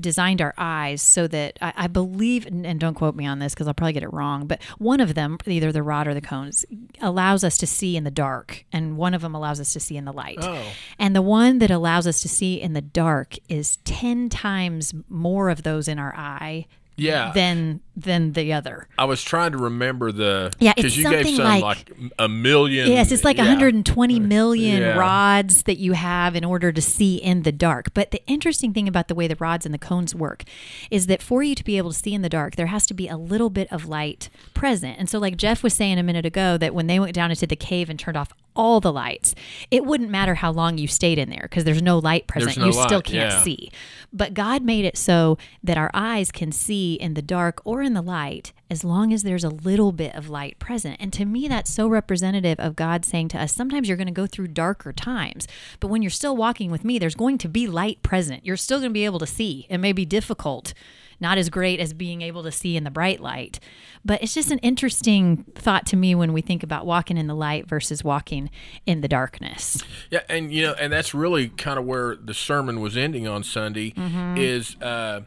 designed 0.00 0.40
our 0.42 0.54
eyes 0.58 1.00
so 1.02 1.26
that 1.28 1.58
I, 1.62 1.72
I 1.76 1.86
believe 1.86 2.46
and, 2.46 2.66
and 2.66 2.80
don't 2.80 2.94
quote 2.94 3.14
me 3.14 3.26
on 3.26 3.38
this 3.38 3.54
because 3.54 3.68
I'll 3.68 3.74
probably 3.74 3.92
get 3.92 4.02
it 4.02 4.12
wrong 4.12 4.46
but 4.46 4.62
one 4.78 5.00
of 5.00 5.14
them 5.14 5.38
either 5.46 5.70
the 5.72 5.82
rod 5.82 6.06
or 6.08 6.14
the 6.14 6.20
cones 6.20 6.64
allows 7.00 7.44
us 7.44 7.56
to 7.58 7.66
see 7.66 7.96
in 7.96 8.04
the 8.04 8.10
dark 8.10 8.64
and 8.72 8.96
one 8.96 9.14
of 9.14 9.22
them 9.22 9.34
allows 9.34 9.60
us 9.60 9.72
to 9.74 9.80
see 9.80 9.96
in 9.96 10.04
the 10.04 10.12
light 10.12 10.38
Oh. 10.40 10.62
and 10.98 11.14
the 11.14 11.22
one 11.22 11.58
that 11.58 11.70
allows 11.70 12.06
us 12.06 12.20
to 12.22 12.28
see 12.28 12.60
in 12.60 12.72
the 12.72 12.80
dark 12.82 13.36
is 13.48 13.76
10 13.84 14.28
times 14.28 14.92
more 15.08 15.48
of 15.50 15.62
those 15.62 15.88
in 15.88 15.98
our 15.98 16.14
eye 16.16 16.66
Yeah. 16.96 17.32
than 17.34 17.80
than 17.98 18.32
the 18.32 18.52
other 18.52 18.88
I 18.98 19.04
was 19.06 19.22
trying 19.22 19.52
to 19.52 19.58
remember 19.58 20.12
the 20.12 20.52
Yeah, 20.58 20.70
it's 20.76 20.76
because 20.76 20.98
you 20.98 21.04
gave 21.04 21.12
something 21.26 21.36
some 21.36 21.44
like- 21.44 21.62
like, 21.62 21.92
a 22.18 22.28
million. 22.28 22.90
Yes, 22.90 23.10
it's 23.12 23.24
like 23.24 23.36
yeah. 23.38 23.44
120 23.44 24.20
million 24.20 24.80
Yeah. 24.82 24.98
rods 24.98 25.62
that 25.64 25.78
you 25.78 25.92
have 25.92 26.34
in 26.36 26.44
order 26.44 26.72
to 26.72 26.80
see 26.82 27.16
in 27.16 27.42
the 27.42 27.52
dark. 27.52 27.92
But 27.94 28.10
the 28.10 28.22
interesting 28.26 28.72
thing 28.74 28.86
about 28.88 29.08
the 29.08 29.14
way 29.14 29.26
the 29.28 29.36
rods 29.36 29.64
and 29.66 29.74
the 29.74 29.78
cones 29.78 30.14
work 30.14 30.44
is 30.90 31.06
that 31.06 31.22
for 31.22 31.42
you 31.42 31.54
to 31.54 31.64
be 31.64 31.78
able 31.78 31.90
to 31.92 31.96
see 31.98 32.12
in 32.14 32.22
the 32.22 32.28
dark, 32.28 32.56
there 32.56 32.66
has 32.66 32.86
to 32.88 32.94
be 32.94 33.08
a 33.08 33.16
little 33.16 33.50
bit 33.50 33.70
of 33.72 33.86
light 33.88 34.28
present. 34.54 34.96
And 34.98 35.08
so, 35.08 35.18
like 35.18 35.36
Jeff 35.36 35.62
was 35.62 35.74
saying 35.74 35.98
a 35.98 36.02
minute 36.02 36.26
ago, 36.26 36.56
that 36.58 36.74
when 36.74 36.86
they 36.86 36.98
went 37.00 37.14
down 37.14 37.30
into 37.30 37.46
the 37.46 37.56
cave 37.56 37.88
and 37.90 37.98
turned 37.98 38.16
off 38.16 38.32
all 38.56 38.80
the 38.80 38.92
lights, 38.92 39.34
it 39.70 39.84
wouldn't 39.84 40.10
matter 40.10 40.34
how 40.34 40.50
long 40.50 40.78
you 40.78 40.88
stayed 40.88 41.18
in 41.18 41.30
there 41.30 41.42
because 41.42 41.64
there's 41.64 41.82
no 41.82 41.98
light 41.98 42.26
present. 42.26 42.56
no 42.56 42.66
you 42.66 42.72
still 42.72 43.02
can't 43.02 43.32
yeah. 43.32 43.42
see. 43.42 43.70
But 44.12 44.34
God 44.34 44.62
made 44.62 44.84
it 44.84 44.96
so 44.96 45.38
that 45.62 45.76
our 45.76 45.90
eyes 45.92 46.32
can 46.32 46.50
see 46.50 46.94
in 46.94 47.14
the 47.14 47.22
dark 47.22 47.60
or 47.64 47.82
in 47.82 47.94
the 47.94 48.02
light 48.02 48.52
as 48.68 48.82
long 48.82 49.12
as 49.12 49.22
there's 49.22 49.44
a 49.44 49.48
little 49.48 49.92
bit 49.92 50.14
of 50.14 50.28
light 50.28 50.58
present. 50.58 50.96
And 50.98 51.12
to 51.12 51.24
me, 51.24 51.48
that's 51.48 51.72
so 51.72 51.86
representative 51.86 52.58
of 52.58 52.76
God 52.76 53.04
saying 53.04 53.28
to 53.28 53.40
us, 53.40 53.54
sometimes 53.54 53.88
you're 53.88 53.96
going 53.96 54.06
to 54.06 54.12
go 54.12 54.26
through 54.26 54.48
darker 54.48 54.92
times, 54.92 55.46
but 55.78 55.88
when 55.88 56.02
you're 56.02 56.10
still 56.10 56.36
walking 56.36 56.70
with 56.70 56.84
me, 56.84 56.98
there's 56.98 57.14
going 57.14 57.38
to 57.38 57.48
be 57.48 57.66
light 57.66 58.02
present. 58.02 58.44
You're 58.44 58.56
still 58.56 58.78
going 58.78 58.90
to 58.90 58.94
be 58.94 59.04
able 59.04 59.20
to 59.20 59.26
see. 59.26 59.66
It 59.68 59.78
may 59.78 59.92
be 59.92 60.04
difficult, 60.04 60.74
not 61.20 61.38
as 61.38 61.48
great 61.48 61.80
as 61.80 61.92
being 61.92 62.22
able 62.22 62.42
to 62.42 62.52
see 62.52 62.76
in 62.76 62.84
the 62.84 62.90
bright 62.90 63.20
light. 63.20 63.58
But 64.04 64.22
it's 64.22 64.34
just 64.34 64.50
an 64.50 64.58
interesting 64.60 65.44
thought 65.54 65.86
to 65.86 65.96
me 65.96 66.14
when 66.14 66.32
we 66.32 66.40
think 66.42 66.62
about 66.62 66.86
walking 66.86 67.16
in 67.16 67.26
the 67.26 67.34
light 67.34 67.66
versus 67.66 68.04
walking 68.04 68.50
in 68.86 69.00
the 69.00 69.08
darkness. 69.08 69.82
Yeah, 70.10 70.20
and 70.28 70.52
you 70.52 70.62
know, 70.62 70.74
and 70.74 70.92
that's 70.92 71.12
really 71.14 71.48
kind 71.48 71.78
of 71.78 71.84
where 71.84 72.14
the 72.16 72.34
sermon 72.34 72.80
was 72.80 72.96
ending 72.96 73.26
on 73.26 73.42
Sunday 73.42 73.90
Mm-hmm. 73.92 74.36
is 74.38 74.76
uh, 74.82 75.22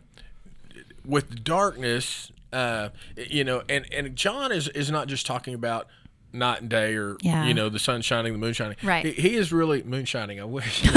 with 1.06 1.44
darkness. 1.44 2.32
Uh, 2.52 2.90
you 3.16 3.44
know, 3.44 3.62
and 3.70 3.86
and 3.94 4.16
John 4.16 4.52
is 4.52 4.68
is 4.70 4.90
not 4.90 5.08
just 5.08 5.26
talking 5.26 5.54
about 5.54 5.88
night 6.32 6.62
and 6.62 6.70
day 6.70 6.96
or 6.96 7.18
Yeah. 7.22 7.46
you 7.46 7.54
know 7.54 7.70
the 7.70 7.80
sun 7.80 8.02
shining, 8.02 8.34
the 8.34 8.40
moon 8.40 8.54
shining. 8.54 8.78
Right. 8.84 9.06
He, 9.06 9.12
he 9.30 9.36
is 9.36 9.52
really 9.52 9.84
moon 9.84 10.06
shining. 10.06 10.40
I 10.40 10.46
wish. 10.46 10.84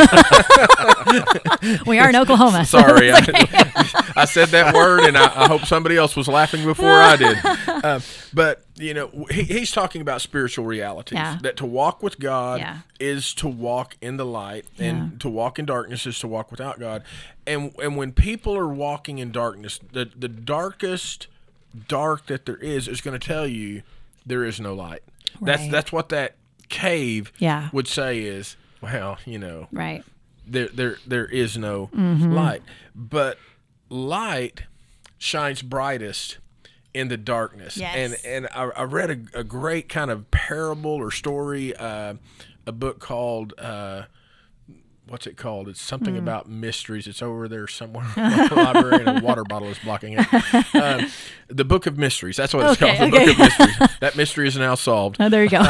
We 1.87 1.99
are 1.99 2.09
in 2.09 2.17
Oklahoma. 2.17 2.65
Sorry. 2.67 3.13
I, 3.13 4.13
I 4.17 4.25
said 4.25 4.49
that 4.49 4.75
word, 4.75 5.01
and 5.05 5.17
I, 5.17 5.45
I 5.45 5.49
hope 5.49 5.65
somebody 5.65 5.97
else 5.97 6.17
was 6.17 6.29
laughing 6.29 6.65
before 6.65 7.01
I 7.01 7.17
did. 7.17 7.39
Uh, 7.45 8.01
but 8.35 8.65
you 8.77 8.95
know, 8.95 9.27
he, 9.31 9.43
he's 9.43 9.71
talking 9.71 10.01
about 10.01 10.21
spiritual 10.21 10.65
realities. 10.65 11.17
Yeah. 11.17 11.39
That 11.43 11.57
to 11.59 11.67
walk 11.67 12.03
with 12.03 12.19
God 12.19 12.61
Yeah. 12.61 12.79
is 12.99 13.33
to 13.35 13.49
walk 13.49 13.97
in 14.01 14.17
the 14.17 14.27
light, 14.27 14.65
and 14.79 15.21
to 15.21 15.29
walk 15.29 15.59
in 15.59 15.67
darkness 15.67 16.07
is 16.07 16.19
to 16.21 16.29
walk 16.29 16.51
without 16.51 16.81
God. 16.81 17.03
And 17.47 17.75
and 17.83 17.97
when 17.97 18.13
people 18.13 18.57
are 18.57 18.69
walking 18.69 19.19
in 19.19 19.31
darkness, 19.33 19.79
the 19.93 20.11
the 20.17 20.29
darkest 20.29 21.27
dark 21.89 22.27
that 22.27 22.47
there 22.47 22.57
is 22.57 22.89
is 22.89 23.01
going 23.01 23.19
to 23.19 23.25
tell 23.27 23.47
you 23.47 23.83
there 24.27 24.45
is 24.45 24.61
no 24.61 24.75
light. 24.75 25.03
That's 25.41 25.69
that's 25.69 25.93
what 25.93 26.09
that 26.11 26.37
cave 26.69 27.33
Yeah. 27.39 27.69
would 27.73 27.89
say 27.89 28.21
is 28.21 28.57
well, 28.81 29.19
you 29.25 29.39
know, 29.39 29.69
right. 29.73 30.03
there 30.47 30.69
there 30.69 30.97
there 31.07 31.27
is 31.27 31.57
no 31.57 31.89
Mm-hmm. 31.95 32.33
light 32.33 32.63
but 32.95 33.39
light 33.89 34.65
shines 35.19 35.63
brightest 35.63 36.39
in 36.95 37.09
the 37.09 37.17
darkness 37.17 37.77
Yes. 37.77 37.95
and 37.97 38.17
and 38.25 38.49
I, 38.55 38.65
I 38.77 38.83
read 38.85 39.11
a, 39.35 39.41
a 39.41 39.45
great 39.45 39.89
kind 39.89 40.11
of 40.11 40.31
parable 40.31 40.91
or 40.93 41.11
story 41.11 41.75
uh, 41.77 42.15
a 42.67 42.73
book 42.73 42.99
called 42.99 43.55
uh, 43.59 44.03
what's 45.13 45.27
it 45.27 45.37
called 45.37 45.69
it's 45.69 45.81
something 45.81 46.15
Hmm. 46.15 46.23
about 46.23 46.49
mysteries 46.49 47.07
it's 47.07 47.21
over 47.23 47.47
there 47.47 47.69
somewhere 47.69 48.07
in 48.17 48.23
the 48.49 48.55
library 48.57 49.05
and 49.05 49.19
a 49.19 49.21
water 49.23 49.45
bottle 49.45 49.69
is 49.69 49.79
blocking 49.79 50.15
it 50.19 50.75
um, 50.75 51.07
the 51.49 51.65
book 51.65 51.85
of 51.87 51.99
mysteries 51.99 52.37
that's 52.37 52.55
what 52.55 52.65
it's 52.71 52.83
Okay, 52.83 52.97
called 52.97 53.13
the 53.13 53.17
okay. 53.17 53.27
book 53.27 53.35
of 53.35 53.39
mysteries 53.39 53.89
that 54.01 54.17
mystery 54.17 54.49
is 54.49 54.57
now 54.57 54.75
solved 54.75 55.19
Oh, 55.21 55.29
there 55.29 55.45
you 55.45 55.51
go. 55.51 55.63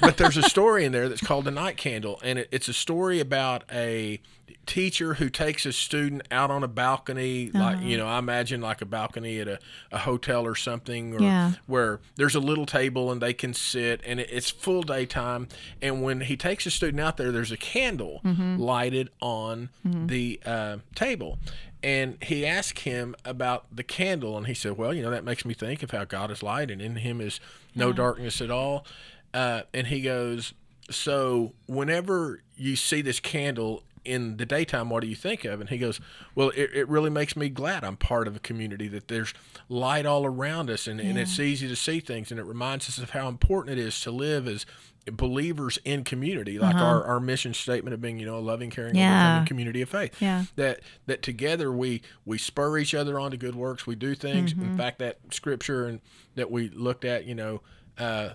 but 0.00 0.16
there's 0.16 0.38
a 0.38 0.42
story 0.42 0.84
in 0.86 0.92
there 0.92 1.08
that's 1.10 1.20
called 1.20 1.44
the 1.44 1.50
night 1.50 1.76
candle 1.76 2.18
and 2.24 2.38
it, 2.38 2.48
it's 2.50 2.68
a 2.68 2.72
story 2.72 3.20
about 3.20 3.64
a 3.70 4.18
teacher 4.66 5.14
who 5.14 5.28
takes 5.30 5.64
a 5.66 5.72
student 5.72 6.22
out 6.30 6.50
on 6.50 6.62
a 6.62 6.68
balcony, 6.68 7.50
like 7.52 7.80
you 7.82 7.96
know, 7.96 8.06
I 8.06 8.18
imagine 8.18 8.60
like 8.60 8.80
a 8.82 8.86
balcony 8.86 9.38
at 9.40 9.48
a, 9.48 9.58
a 9.92 9.98
hotel 9.98 10.46
or 10.46 10.54
something, 10.54 11.14
or 11.14 11.22
Yeah. 11.22 11.52
where 11.66 12.00
there's 12.16 12.34
a 12.34 12.40
little 12.40 12.66
table 12.66 13.10
and 13.12 13.20
they 13.22 13.32
can 13.32 13.54
sit, 13.54 14.00
and 14.06 14.20
it, 14.20 14.28
it's 14.30 14.50
full 14.50 14.82
daytime. 14.82 15.48
And 15.82 16.02
when 16.02 16.22
he 16.22 16.36
takes 16.36 16.66
a 16.66 16.70
student 16.70 17.00
out 17.00 17.16
there, 17.16 17.32
there's 17.32 17.52
a 17.52 17.56
candle 17.56 18.20
lighted 18.24 19.10
on 19.20 19.70
the 19.84 20.40
uh, 20.46 20.76
table. 20.94 21.38
And 21.82 22.18
he 22.22 22.44
asked 22.44 22.80
him 22.80 23.14
about 23.24 23.64
the 23.74 23.82
candle, 23.82 24.36
and 24.36 24.46
he 24.46 24.52
said, 24.54 24.76
"Well, 24.76 24.92
you 24.92 25.02
know, 25.02 25.10
that 25.10 25.24
makes 25.24 25.44
me 25.46 25.54
think 25.54 25.82
of 25.82 25.92
how 25.92 26.04
God 26.04 26.30
is 26.30 26.42
light, 26.42 26.70
and 26.70 26.82
in 26.82 26.96
Him 26.96 27.20
is 27.22 27.40
no 27.74 27.90
darkness 27.92 28.42
at 28.42 28.50
all." 28.50 28.84
Uh, 29.32 29.62
and 29.72 29.86
he 29.86 30.02
goes, 30.02 30.52
"So 30.90 31.54
whenever 31.66 32.42
you 32.56 32.76
see 32.76 33.00
this 33.00 33.18
candle 33.20 33.82
in 34.04 34.36
the 34.38 34.46
daytime, 34.46 34.88
what 34.90 35.00
do 35.02 35.06
you 35.08 35.16
think 35.16 35.44
of?" 35.44 35.60
And 35.60 35.68
he 35.70 35.78
goes, 35.78 36.00
"Well, 36.34 36.50
it, 36.50 36.70
it 36.74 36.88
really 36.88 37.10
makes 37.10 37.36
me 37.36 37.48
glad 37.48 37.84
I'm 37.84 37.96
part 37.96 38.26
of 38.28 38.36
a 38.36 38.40
community 38.40 38.88
that 38.88 39.08
there's 39.08 39.34
light 39.68 40.06
all 40.06 40.24
around 40.26 40.70
us, 40.70 40.86
and, 40.86 41.00
and 41.00 41.18
it's 41.18 41.38
easy 41.38 41.68
to 41.68 41.76
see 41.76 42.00
things, 42.00 42.30
and 42.30 42.40
it 42.40 42.44
reminds 42.46 42.88
us 42.88 42.98
of 42.98 43.10
how 43.10 43.28
important 43.28 43.78
it 43.78 43.82
is 43.82 44.00
to 44.02 44.10
live 44.10 44.46
as." 44.48 44.66
believers 45.10 45.78
in 45.84 46.04
community 46.04 46.58
like 46.58 46.76
our, 46.76 47.02
our 47.04 47.18
mission 47.18 47.54
statement 47.54 47.94
of 47.94 48.00
being 48.02 48.18
you 48.20 48.26
know 48.26 48.36
a 48.36 48.38
loving 48.38 48.70
caring 48.70 48.90
Uh-huh. 48.96 49.00
Yeah. 49.00 49.44
community 49.46 49.80
of 49.82 49.88
faith 49.88 50.14
Yeah. 50.20 50.44
that 50.56 50.80
that 51.06 51.22
together 51.22 51.72
we 51.72 52.02
we 52.24 52.36
spur 52.38 52.76
each 52.78 52.94
other 52.94 53.18
on 53.18 53.30
to 53.32 53.36
good 53.36 53.54
works 53.56 53.86
we 53.86 53.96
do 53.96 54.14
things 54.14 54.52
Mm-hmm. 54.52 54.70
in 54.70 54.76
fact 54.76 54.98
that 54.98 55.18
scripture 55.32 55.86
and 55.86 56.00
that 56.36 56.50
we 56.50 56.68
looked 56.68 57.04
at 57.04 57.24
you 57.24 57.34
know 57.34 57.62
uh 57.98 58.30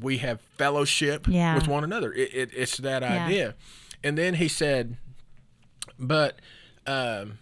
we 0.00 0.18
have 0.18 0.40
fellowship 0.56 1.28
Yeah. 1.28 1.54
with 1.54 1.68
one 1.68 1.84
another 1.84 2.12
it, 2.12 2.34
it, 2.34 2.50
it's 2.56 2.78
that 2.78 3.02
idea 3.02 3.54
and 4.04 4.16
then 4.18 4.34
he 4.34 4.48
said 4.48 4.96
but 5.98 6.38
um 6.86 7.38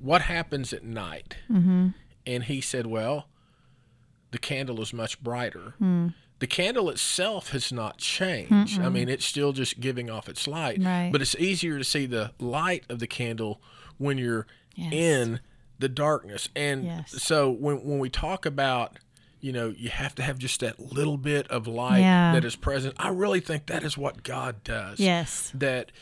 what 0.00 0.22
happens 0.22 0.72
at 0.72 0.84
night 0.84 1.36
Mm-hmm. 1.50 1.88
and 2.26 2.44
he 2.44 2.60
said 2.60 2.86
well 2.86 3.26
the 4.30 4.38
candle 4.38 4.80
is 4.80 4.92
much 4.92 5.22
brighter 5.22 5.74
Hmm. 5.78 6.08
the 6.38 6.46
candle 6.46 6.88
itself 6.88 7.50
has 7.50 7.70
not 7.72 7.98
changed. 7.98 8.80
I 8.80 8.88
mean, 8.88 9.08
it's 9.10 9.26
still 9.26 9.52
just 9.52 9.78
giving 9.80 10.08
off 10.08 10.26
its 10.26 10.46
light. 10.48 10.82
Right. 10.82 11.10
But 11.12 11.20
it's 11.20 11.34
easier 11.36 11.76
to 11.76 11.84
see 11.84 12.06
the 12.06 12.30
light 12.38 12.84
of 12.88 12.98
the 12.98 13.06
candle 13.06 13.60
when 13.98 14.16
you're 14.16 14.46
Yes. 14.74 14.92
in 14.94 15.40
the 15.78 15.88
darkness. 15.90 16.48
And 16.56 16.84
Yes. 16.84 17.22
so 17.22 17.50
when 17.50 17.84
when 17.84 17.98
we 17.98 18.08
talk 18.08 18.46
about 18.46 18.98
you 19.40 19.52
know, 19.52 19.68
you 19.76 19.88
have 19.88 20.14
to 20.16 20.22
have 20.22 20.38
just 20.38 20.60
that 20.60 20.78
little 20.92 21.16
bit 21.16 21.46
of 21.48 21.66
light 21.66 22.00
Yeah. 22.00 22.32
that 22.32 22.44
is 22.44 22.56
present. 22.56 22.94
I 22.98 23.08
really 23.08 23.40
think 23.40 23.66
that 23.66 23.82
is 23.84 23.96
what 23.96 24.22
God 24.22 24.62
does. 24.64 25.00
Yes. 25.00 25.50
That 25.54 25.92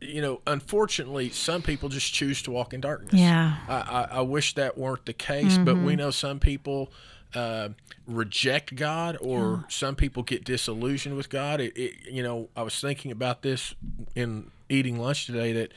you 0.00 0.20
know, 0.20 0.42
unfortunately, 0.46 1.30
some 1.30 1.62
people 1.62 1.88
just 1.88 2.12
choose 2.12 2.42
to 2.42 2.50
walk 2.50 2.74
in 2.74 2.80
darkness. 2.82 3.14
Yeah. 3.20 3.56
I, 3.66 3.74
I, 3.74 4.08
I 4.18 4.20
wish 4.20 4.54
that 4.54 4.76
weren't 4.76 5.06
the 5.06 5.14
case, 5.14 5.56
but 5.56 5.76
Mm-hmm. 5.76 5.84
we 5.86 5.96
know 5.96 6.10
some 6.10 6.40
people 6.40 6.92
uh, 7.34 7.70
reject 8.06 8.76
God, 8.76 9.16
or 9.20 9.64
some 9.68 9.96
people 9.96 10.22
get 10.22 10.44
disillusioned 10.44 11.16
with 11.16 11.30
God. 11.30 11.60
It, 11.60 11.76
it, 11.76 11.94
you 12.10 12.22
know, 12.22 12.48
I 12.54 12.62
was 12.62 12.78
thinking 12.80 13.10
about 13.12 13.42
this 13.42 13.74
in 14.14 14.50
eating 14.68 14.98
lunch 14.98 15.26
today 15.26 15.52
that. 15.54 15.72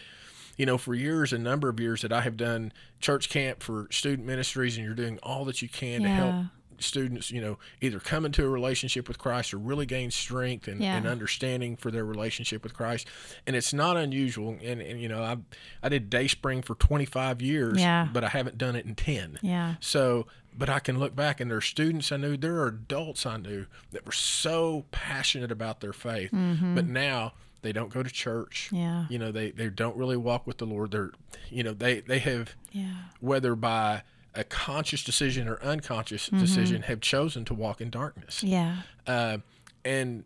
You 0.60 0.66
know, 0.66 0.80
for 0.80 0.96
years, 0.96 1.32
a 1.34 1.38
number 1.38 1.70
of 1.70 1.80
years 1.80 2.02
that 2.02 2.12
I 2.12 2.22
have 2.22 2.36
done 2.36 2.74
church 3.00 3.30
camp 3.30 3.62
for 3.62 3.88
student 3.92 4.28
ministries, 4.28 4.76
and 4.76 4.84
you're 4.84 4.96
doing 4.96 5.20
all 5.22 5.46
that 5.46 5.62
you 5.62 5.70
can 5.70 6.02
to 6.02 6.10
help 6.10 6.34
Yeah. 6.34 6.44
Students, 6.80 7.32
you 7.32 7.42
know, 7.42 7.58
either 7.82 8.00
come 8.00 8.26
into 8.26 8.44
a 8.46 8.50
relationship 8.50 9.08
with 9.08 9.18
Christ 9.18 9.54
or 9.54 9.58
really 9.58 9.86
gain 9.86 10.12
strength 10.12 10.68
and, 10.68 10.82
and 10.84 11.06
understanding 11.08 11.76
for 11.76 11.92
their 11.92 12.06
relationship 12.06 12.64
with 12.64 12.74
Christ. 12.74 13.08
And 13.46 13.56
it's 13.56 13.74
not 13.74 13.98
unusual. 13.98 14.58
And, 14.64 14.82
and 14.82 15.02
you 15.02 15.08
know, 15.10 15.24
I 15.24 15.38
I 15.84 15.90
did 15.90 16.10
day 16.10 16.28
spring 16.28 16.62
for 16.62 16.76
25 16.76 17.42
years, 17.42 17.80
Yeah. 17.80 18.08
but 18.12 18.24
I 18.24 18.30
haven't 18.30 18.58
done 18.58 18.76
it 18.76 18.86
in 18.86 18.96
10. 18.96 19.40
Yeah. 19.42 19.76
So, 19.80 20.28
but 20.58 20.70
I 20.70 20.80
can 20.80 20.98
look 21.00 21.16
back 21.16 21.40
and 21.40 21.50
there 21.52 21.58
are 21.58 21.62
students 21.62 22.12
I 22.12 22.18
knew, 22.18 22.36
there 22.38 22.58
are 22.58 22.68
adults 22.68 23.26
I 23.26 23.38
knew 23.38 23.66
that 23.92 24.06
were 24.06 24.12
so 24.12 24.86
passionate 24.92 25.52
about 25.52 25.82
their 25.82 25.94
faith, 25.94 26.30
but 26.32 26.88
now 26.88 27.34
they 27.62 27.72
don't 27.74 27.92
go 27.94 28.02
to 28.04 28.10
church. 28.10 28.68
Mm-hmm. 28.68 28.76
Yeah. 28.76 29.06
You 29.10 29.20
know, 29.20 29.32
they, 29.32 29.52
they 29.52 29.70
don't 29.70 29.96
really 29.98 30.18
walk 30.18 30.48
with 30.48 30.58
the 30.58 30.66
Lord. 30.66 30.92
They're, 30.92 31.12
you 31.50 31.64
know, 31.64 31.74
they, 31.74 32.00
they 32.02 32.20
have, 32.20 32.56
Yeah. 32.72 32.94
whether 33.20 33.56
by 33.56 34.04
a 34.38 34.44
conscious 34.44 35.04
decision 35.04 35.48
or 35.48 35.62
unconscious 35.64 36.28
decision, 36.28 36.84
have 36.84 37.02
chosen 37.02 37.44
to 37.46 37.56
walk 37.56 37.82
in 37.82 37.90
darkness. 37.90 38.44
Yeah. 38.44 38.84
Uh, 39.08 39.40
and 39.84 40.24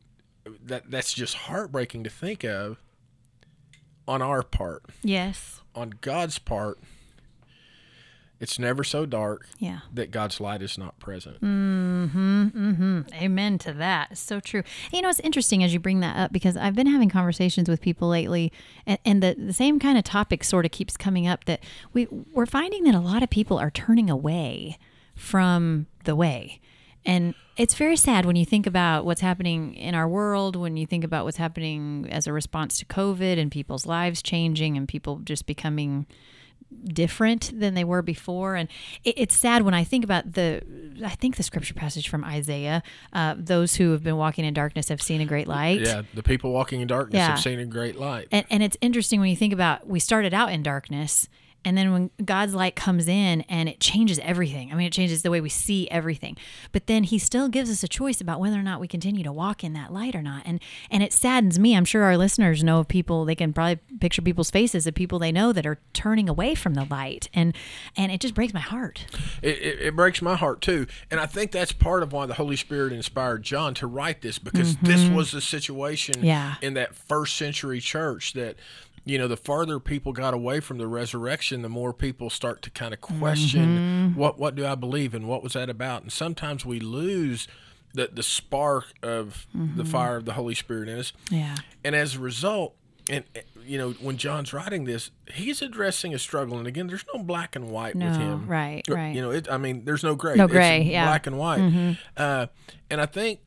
that 0.65 0.91
that's 0.91 1.13
just 1.13 1.33
heartbreaking 1.33 2.03
to 2.03 2.09
think 2.09 2.43
of 2.43 2.77
on 4.07 4.21
our 4.21 4.43
part. 4.43 4.83
Yes. 5.01 5.61
On 5.73 5.91
God's 6.01 6.39
part, 6.39 6.77
it's 8.41 8.59
never 8.59 8.83
so 8.83 9.05
dark 9.05 9.47
Yeah. 9.59 9.81
that 9.93 10.11
God's 10.11 10.41
light 10.41 10.61
is 10.61 10.77
not 10.77 10.99
present. 10.99 11.39
Mm-hmm, 11.41 12.47
mm-hmm. 12.47 13.01
Amen 13.13 13.57
to 13.59 13.73
that. 13.73 14.17
So 14.17 14.39
true. 14.39 14.63
You 14.91 15.01
know, 15.01 15.09
it's 15.09 15.19
interesting 15.21 15.63
as 15.63 15.73
you 15.73 15.79
bring 15.79 16.01
that 16.01 16.17
up 16.17 16.33
because 16.33 16.57
I've 16.57 16.75
been 16.75 16.87
having 16.87 17.09
conversations 17.09 17.69
with 17.69 17.79
people 17.81 18.09
lately, 18.09 18.51
and, 18.85 18.99
and 19.05 19.23
the, 19.23 19.35
the 19.37 19.53
same 19.53 19.79
kind 19.79 19.97
of 19.97 20.03
topic 20.03 20.43
sort 20.43 20.65
of 20.65 20.71
keeps 20.71 20.97
coming 20.97 21.27
up 21.27 21.45
that 21.45 21.63
we 21.93 22.07
we're 22.33 22.45
finding 22.47 22.83
that 22.83 22.95
a 22.95 22.99
lot 22.99 23.23
of 23.23 23.29
people 23.29 23.57
are 23.57 23.71
turning 23.71 24.09
away 24.09 24.77
from 25.15 25.85
the 26.05 26.15
way. 26.15 26.59
And 27.05 27.35
it's 27.57 27.75
very 27.75 27.95
sad 27.97 28.25
when 28.25 28.35
you 28.35 28.45
think 28.45 28.65
about 28.65 29.05
what's 29.05 29.21
happening 29.21 29.73
in 29.75 29.93
our 29.95 30.07
world, 30.07 30.55
when 30.55 30.77
you 30.77 30.85
think 30.87 31.03
about 31.03 31.25
what's 31.25 31.37
happening 31.37 32.07
as 32.09 32.27
a 32.27 32.33
response 32.33 32.77
to 32.79 32.85
COVID 32.85 33.39
and 33.39 33.51
people's 33.51 33.85
lives 33.85 34.21
changing 34.21 34.77
and 34.77 34.87
people 34.87 35.17
just 35.23 35.45
becoming 35.45 36.05
different 36.83 37.51
than 37.59 37.73
they 37.73 37.83
were 37.83 38.01
before. 38.01 38.55
And 38.55 38.69
it, 39.03 39.15
it's 39.17 39.37
sad 39.37 39.63
when 39.63 39.73
I 39.73 39.83
think 39.83 40.03
about 40.03 40.33
the, 40.33 40.61
I 41.03 41.09
think 41.09 41.35
the 41.35 41.43
scripture 41.43 41.73
passage 41.73 42.09
from 42.09 42.23
Isaiah, 42.23 42.81
uh, 43.13 43.35
those 43.37 43.75
who 43.75 43.91
have 43.91 44.03
been 44.03 44.17
walking 44.17 44.45
in 44.45 44.53
darkness 44.53 44.89
have 44.89 45.01
seen 45.01 45.21
a 45.21 45.25
great 45.25 45.47
light. 45.47 45.81
Yeah, 45.81 46.03
the 46.13 46.23
people 46.23 46.51
walking 46.51 46.81
in 46.81 46.87
darkness 46.87 47.19
Yeah. 47.19 47.27
have 47.31 47.39
seen 47.39 47.59
a 47.59 47.65
great 47.65 47.97
light. 47.97 48.27
And, 48.31 48.45
and 48.49 48.63
it's 48.63 48.77
interesting 48.81 49.19
when 49.19 49.29
you 49.29 49.35
think 49.35 49.53
about 49.53 49.87
we 49.87 49.99
started 49.99 50.33
out 50.33 50.51
in 50.51 50.63
darkness 50.63 51.27
and 51.63 51.77
then 51.77 51.91
when 51.91 52.09
God's 52.23 52.53
light 52.53 52.75
comes 52.75 53.07
in 53.07 53.41
and 53.41 53.69
it 53.69 53.79
changes 53.79 54.19
everything. 54.19 54.71
I 54.71 54.75
mean, 54.75 54.87
it 54.87 54.93
changes 54.93 55.21
the 55.21 55.31
way 55.31 55.41
we 55.41 55.49
see 55.49 55.87
everything. 55.89 56.37
But 56.71 56.87
then 56.87 57.03
he 57.03 57.19
still 57.19 57.49
gives 57.49 57.69
us 57.69 57.83
a 57.83 57.87
choice 57.87 58.19
about 58.21 58.39
whether 58.39 58.57
or 58.59 58.63
not 58.63 58.79
we 58.79 58.87
continue 58.87 59.23
to 59.23 59.31
walk 59.31 59.63
in 59.63 59.73
that 59.73 59.93
light 59.93 60.15
or 60.15 60.21
not. 60.21 60.43
And 60.45 60.59
and 60.89 61.03
it 61.03 61.13
saddens 61.13 61.59
me. 61.59 61.75
I'm 61.75 61.85
sure 61.85 62.03
our 62.03 62.17
listeners 62.17 62.63
know 62.63 62.79
of 62.79 62.87
people 62.87 63.25
they 63.25 63.35
can 63.35 63.53
probably 63.53 63.79
picture 63.99 64.21
people's 64.21 64.49
faces 64.51 64.87
of 64.87 64.95
people 64.95 65.19
they 65.19 65.31
know 65.31 65.53
that 65.53 65.65
are 65.65 65.77
turning 65.93 66.27
away 66.29 66.55
from 66.55 66.73
the 66.73 66.85
light. 66.85 67.29
And 67.33 67.55
and 67.95 68.11
it 68.11 68.21
just 68.21 68.33
breaks 68.33 68.53
my 68.53 68.59
heart. 68.59 69.05
It, 69.41 69.57
it, 69.59 69.81
it 69.81 69.95
breaks 69.95 70.21
my 70.21 70.35
heart 70.35 70.61
too, 70.61 70.87
and 71.09 71.19
I 71.19 71.25
think 71.25 71.51
that's 71.51 71.71
part 71.71 72.03
of 72.03 72.11
why 72.13 72.25
the 72.25 72.33
Holy 72.35 72.55
Spirit 72.55 72.93
inspired 72.93 73.43
John 73.43 73.73
to 73.75 73.87
write 73.87 74.21
this 74.21 74.39
because 74.39 74.75
this 74.77 75.07
was 75.09 75.31
the 75.31 75.41
situation 75.41 76.15
Mm-hmm. 76.15 76.25
Yeah. 76.25 76.55
in 76.61 76.73
that 76.75 76.95
first 76.95 77.35
century 77.37 77.79
church 77.79 78.33
that 78.33 78.55
you 79.05 79.17
know 79.17 79.27
the 79.27 79.37
farther 79.37 79.79
people 79.79 80.13
got 80.13 80.33
away 80.33 80.59
from 80.59 80.77
the 80.77 80.87
resurrection, 80.87 81.61
the 81.61 81.69
more 81.69 81.93
people 81.93 82.29
start 82.29 82.61
to 82.63 82.69
kind 82.69 82.93
of 82.93 83.01
question 83.01 84.09
Mm-hmm. 84.11 84.19
what 84.19 84.37
what 84.39 84.55
do 84.55 84.65
I 84.65 84.75
believe 84.75 85.13
and 85.13 85.27
what 85.27 85.41
was 85.43 85.53
that 85.53 85.69
about, 85.69 86.03
and 86.03 86.11
sometimes 86.11 86.65
we 86.65 86.79
lose 86.79 87.47
the 87.93 88.09
the 88.11 88.23
spark 88.23 88.93
of 89.03 89.47
Mm-hmm. 89.57 89.77
the 89.77 89.85
fire 89.85 90.15
of 90.17 90.25
the 90.25 90.33
Holy 90.33 90.55
Spirit 90.55 90.87
in 90.89 90.99
us, 90.99 91.13
Yeah. 91.29 91.55
and 91.83 91.95
as 91.95 92.15
a 92.15 92.19
result. 92.19 92.75
And 93.09 93.23
uh, 93.35 93.39
you 93.65 93.79
know 93.79 93.91
when 93.93 94.15
John's 94.17 94.53
writing 94.53 94.83
this, 94.85 95.09
he's 95.33 95.61
addressing 95.63 96.13
a 96.13 96.19
struggle, 96.19 96.59
and 96.59 96.67
again, 96.67 96.85
there's 96.85 97.03
no 97.13 97.23
black 97.23 97.55
and 97.55 97.69
white 97.71 97.95
with 97.95 98.15
him. 98.15 98.45
right, 98.47 98.83
right. 98.87 99.13
You 99.15 99.21
know, 99.23 99.31
it, 99.31 99.49
I 99.51 99.57
mean, 99.57 99.83
there's 99.85 100.03
no 100.03 100.13
gray. 100.13 100.35
No 100.35 100.43
It's 100.45 100.53
gray, 100.53 100.83
yeah. 100.83 101.01
Mm-hmm. 101.01 101.09
Black 101.09 101.27
and 101.27 101.37
white. 101.39 101.97
Uh, 102.15 102.45
and 102.91 103.01
I 103.01 103.07
think 103.07 103.39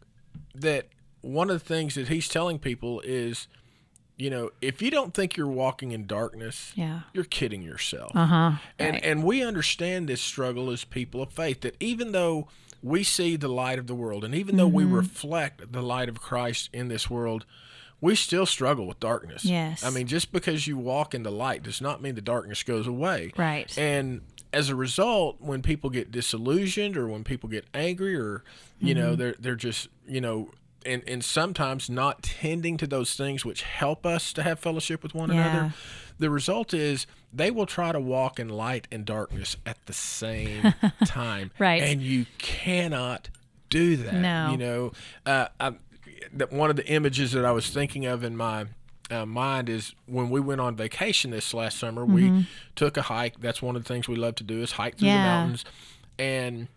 that 0.56 0.88
one 1.20 1.50
of 1.50 1.54
the 1.60 1.64
things 1.64 1.94
that 1.94 2.08
he's 2.08 2.28
telling 2.28 2.58
people 2.58 3.00
is, 3.02 3.46
you 4.16 4.30
know, 4.30 4.50
if 4.60 4.80
you 4.80 4.90
don't 4.90 5.12
think 5.12 5.36
you're 5.36 5.46
walking 5.48 5.90
in 5.92 6.06
darkness, 6.06 6.72
Yeah. 6.76 7.00
you're 7.12 7.24
kidding 7.24 7.62
yourself. 7.62 8.12
Uh 8.14 8.26
huh. 8.26 8.52
And 8.78 9.02
and 9.04 9.24
we 9.24 9.42
understand 9.42 10.08
this 10.08 10.20
struggle 10.20 10.70
as 10.70 10.84
people 10.84 11.20
of 11.22 11.32
faith 11.32 11.62
that 11.62 11.76
even 11.80 12.12
though 12.12 12.48
we 12.82 13.02
see 13.02 13.34
the 13.36 13.48
light 13.48 13.78
of 13.78 13.86
the 13.86 13.94
world 13.94 14.24
and 14.24 14.34
even 14.34 14.56
though 14.56 14.68
we 14.68 14.84
Mm-hmm. 14.84 14.94
reflect 14.94 15.72
the 15.72 15.82
light 15.82 16.08
of 16.08 16.20
Christ 16.20 16.68
in 16.72 16.88
this 16.88 17.08
world, 17.10 17.46
we 18.00 18.14
still 18.14 18.44
struggle 18.46 18.86
with 18.86 19.00
darkness. 19.00 19.44
Yes. 19.44 19.82
I 19.82 19.90
mean, 19.90 20.06
just 20.06 20.30
because 20.32 20.66
you 20.66 20.76
walk 20.76 21.14
in 21.14 21.22
the 21.22 21.30
light 21.32 21.62
does 21.62 21.80
not 21.80 22.02
mean 22.02 22.14
the 22.14 22.20
darkness 22.20 22.62
goes 22.62 22.86
away. 22.86 23.32
Right. 23.36 23.76
And 23.78 24.20
as 24.52 24.68
a 24.68 24.76
result, 24.76 25.40
when 25.40 25.62
people 25.62 25.88
get 25.90 26.12
disillusioned 26.12 26.96
or 26.96 27.08
when 27.08 27.24
people 27.24 27.48
get 27.48 27.64
angry 27.74 28.14
or 28.16 28.44
you 28.78 28.94
Mm-hmm. 28.94 29.02
know, 29.02 29.16
they're 29.16 29.34
they're 29.40 29.56
just, 29.56 29.88
you 30.06 30.20
know, 30.20 30.50
and, 30.86 31.02
and 31.06 31.24
sometimes 31.24 31.88
not 31.90 32.22
tending 32.22 32.76
to 32.78 32.86
those 32.86 33.14
things 33.14 33.44
which 33.44 33.62
help 33.62 34.04
us 34.06 34.32
to 34.34 34.42
have 34.42 34.58
fellowship 34.58 35.02
with 35.02 35.14
one 35.14 35.30
Yeah. 35.32 35.50
another, 35.50 35.74
the 36.18 36.30
result 36.30 36.72
is 36.74 37.06
they 37.32 37.50
will 37.50 37.66
try 37.66 37.92
to 37.92 37.98
walk 38.00 38.38
in 38.38 38.48
light 38.48 38.86
and 38.92 39.04
darkness 39.04 39.56
at 39.66 39.78
the 39.86 39.92
same 39.92 40.74
time. 41.04 41.50
Right. 41.58 41.82
And 41.82 42.00
you 42.02 42.26
cannot 42.38 43.28
do 43.70 43.96
that. 43.96 44.14
No. 44.14 44.50
You 44.52 44.56
know, 44.56 44.92
uh, 45.26 45.48
I, 45.58 45.72
that 46.32 46.52
one 46.52 46.70
of 46.70 46.76
the 46.76 46.86
images 46.86 47.32
that 47.32 47.44
I 47.44 47.50
was 47.52 47.68
thinking 47.70 48.06
of 48.06 48.22
in 48.22 48.36
my 48.36 48.66
uh, 49.10 49.26
mind 49.26 49.68
is 49.68 49.94
when 50.06 50.30
we 50.30 50.40
went 50.40 50.60
on 50.60 50.76
vacation 50.76 51.30
this 51.32 51.52
last 51.52 51.78
summer, 51.78 52.04
we 52.04 52.46
took 52.76 52.96
a 52.96 53.02
hike. 53.02 53.40
That's 53.40 53.60
one 53.60 53.76
of 53.76 53.82
the 53.84 53.88
things 53.88 54.08
we 54.08 54.16
love 54.16 54.36
to 54.36 54.44
do 54.44 54.62
is 54.62 54.72
hike 54.72 54.98
through 54.98 55.08
Yeah. 55.08 55.16
the 55.18 55.22
mountains, 55.28 55.64
and 56.18 56.68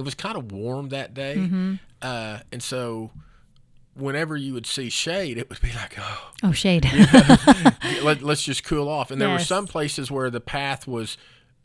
it 0.00 0.04
was 0.04 0.14
kind 0.16 0.36
of 0.36 0.50
warm 0.50 0.88
that 0.88 1.14
day, 1.14 1.36
Mm-hmm. 1.36 1.74
uh, 2.02 2.38
and 2.50 2.62
so 2.62 3.10
whenever 3.94 4.36
you 4.36 4.52
would 4.54 4.66
see 4.66 4.88
shade, 4.90 5.36
it 5.38 5.48
would 5.50 5.60
be 5.60 5.72
like, 5.72 5.94
oh, 5.98 6.30
Oh, 6.42 6.52
shade. 6.52 6.84
let, 8.02 8.22
us 8.22 8.42
just 8.42 8.64
cool 8.64 8.88
off. 8.88 9.10
And 9.10 9.20
there 9.20 9.28
were 9.28 9.38
some 9.38 9.66
places 9.66 10.10
where 10.10 10.30
the 10.30 10.40
path 10.40 10.86
was 10.86 11.16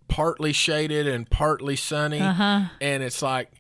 partly 0.07 0.51
shaded 0.53 1.07
and 1.07 1.29
partly 1.29 1.75
sunny, 1.75 2.19
Uh-huh. 2.19 2.65
and 2.81 3.01
it's 3.03 3.21
like 3.21 3.51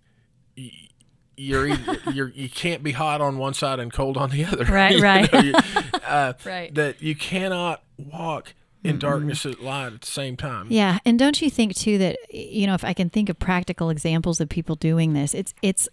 you're 1.37 1.67
either, 1.67 1.97
you're 2.13 2.29
you 2.29 2.49
can't 2.49 2.81
be 2.81 2.91
hot 2.93 3.19
on 3.21 3.37
one 3.37 3.53
side 3.53 3.79
and 3.79 3.91
cold 3.91 4.15
on 4.17 4.29
the 4.29 4.45
other. 4.45 4.63
Right, 4.69 4.95
You 4.95 5.01
right. 5.03 5.31
know, 5.33 5.39
you- 5.39 5.53
uh, 6.07 6.33
Right. 6.45 6.73
That 6.75 7.01
you 7.01 7.15
cannot 7.15 7.81
walk 7.97 8.53
in 8.85 8.91
mm-hmm. 8.91 8.99
darkness 8.99 9.45
and 9.45 9.59
light 9.59 9.93
at 9.93 10.01
the 10.01 10.07
same 10.07 10.37
time. 10.37 10.67
Yeah, 10.69 10.99
and 11.05 11.17
don't 11.17 11.41
you 11.41 11.49
think 11.49 11.75
too 11.75 11.97
that 11.97 12.17
you 12.33 12.67
know 12.67 12.73
if 12.73 12.83
I 12.83 12.93
can 12.93 13.09
think 13.09 13.29
of 13.29 13.39
practical 13.39 13.89
examples 13.89 14.39
of 14.39 14.49
people 14.49 14.75
doing 14.75 15.13
this, 15.13 15.33
it's 15.33 15.53
it's 15.61 15.89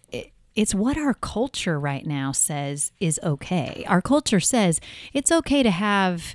it's 0.55 0.75
what 0.75 0.97
our 0.97 1.15
culture 1.15 1.81
right 1.81 2.07
now 2.07 2.33
says 2.33 2.93
is 3.01 3.19
okay. 3.23 3.85
Our 3.89 4.03
culture 4.03 4.41
says 4.41 4.81
it's 5.13 5.33
okay 5.33 5.63
to 5.63 5.71
have 5.71 6.35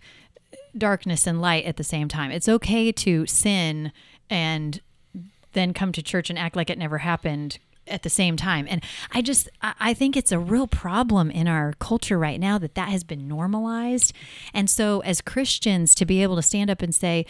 darkness 0.78 1.28
and 1.28 1.42
light 1.42 1.66
at 1.66 1.78
the 1.78 1.84
same 1.84 2.08
time. 2.08 2.32
It's 2.32 2.50
okay 2.50 2.92
to 2.92 3.26
sin 3.26 3.92
and 4.30 4.82
then 5.54 5.74
come 5.74 5.92
to 5.92 6.04
church 6.04 6.30
and 6.30 6.38
act 6.38 6.56
like 6.56 6.70
it 6.70 6.78
never 6.78 7.00
happened 7.00 7.60
at 7.88 8.04
the 8.04 8.10
same 8.10 8.38
time. 8.38 8.68
And 8.70 8.84
I 9.12 9.22
just 9.22 9.50
I 9.62 9.94
think 9.94 10.16
it's 10.16 10.32
a 10.32 10.40
real 10.40 10.68
problem 10.68 11.32
in 11.32 11.48
our 11.48 11.74
culture 11.80 12.18
right 12.18 12.40
now 12.40 12.58
that 12.58 12.76
that 12.76 12.90
has 12.90 13.04
been 13.04 13.28
normalized. 13.28 14.14
And 14.54 14.70
so 14.70 15.02
as 15.02 15.22
Christians 15.22 15.96
to 15.96 16.06
be 16.06 16.24
able 16.24 16.36
to 16.36 16.42
stand 16.42 16.70
up 16.70 16.82
and 16.82 16.94
say 16.94 17.26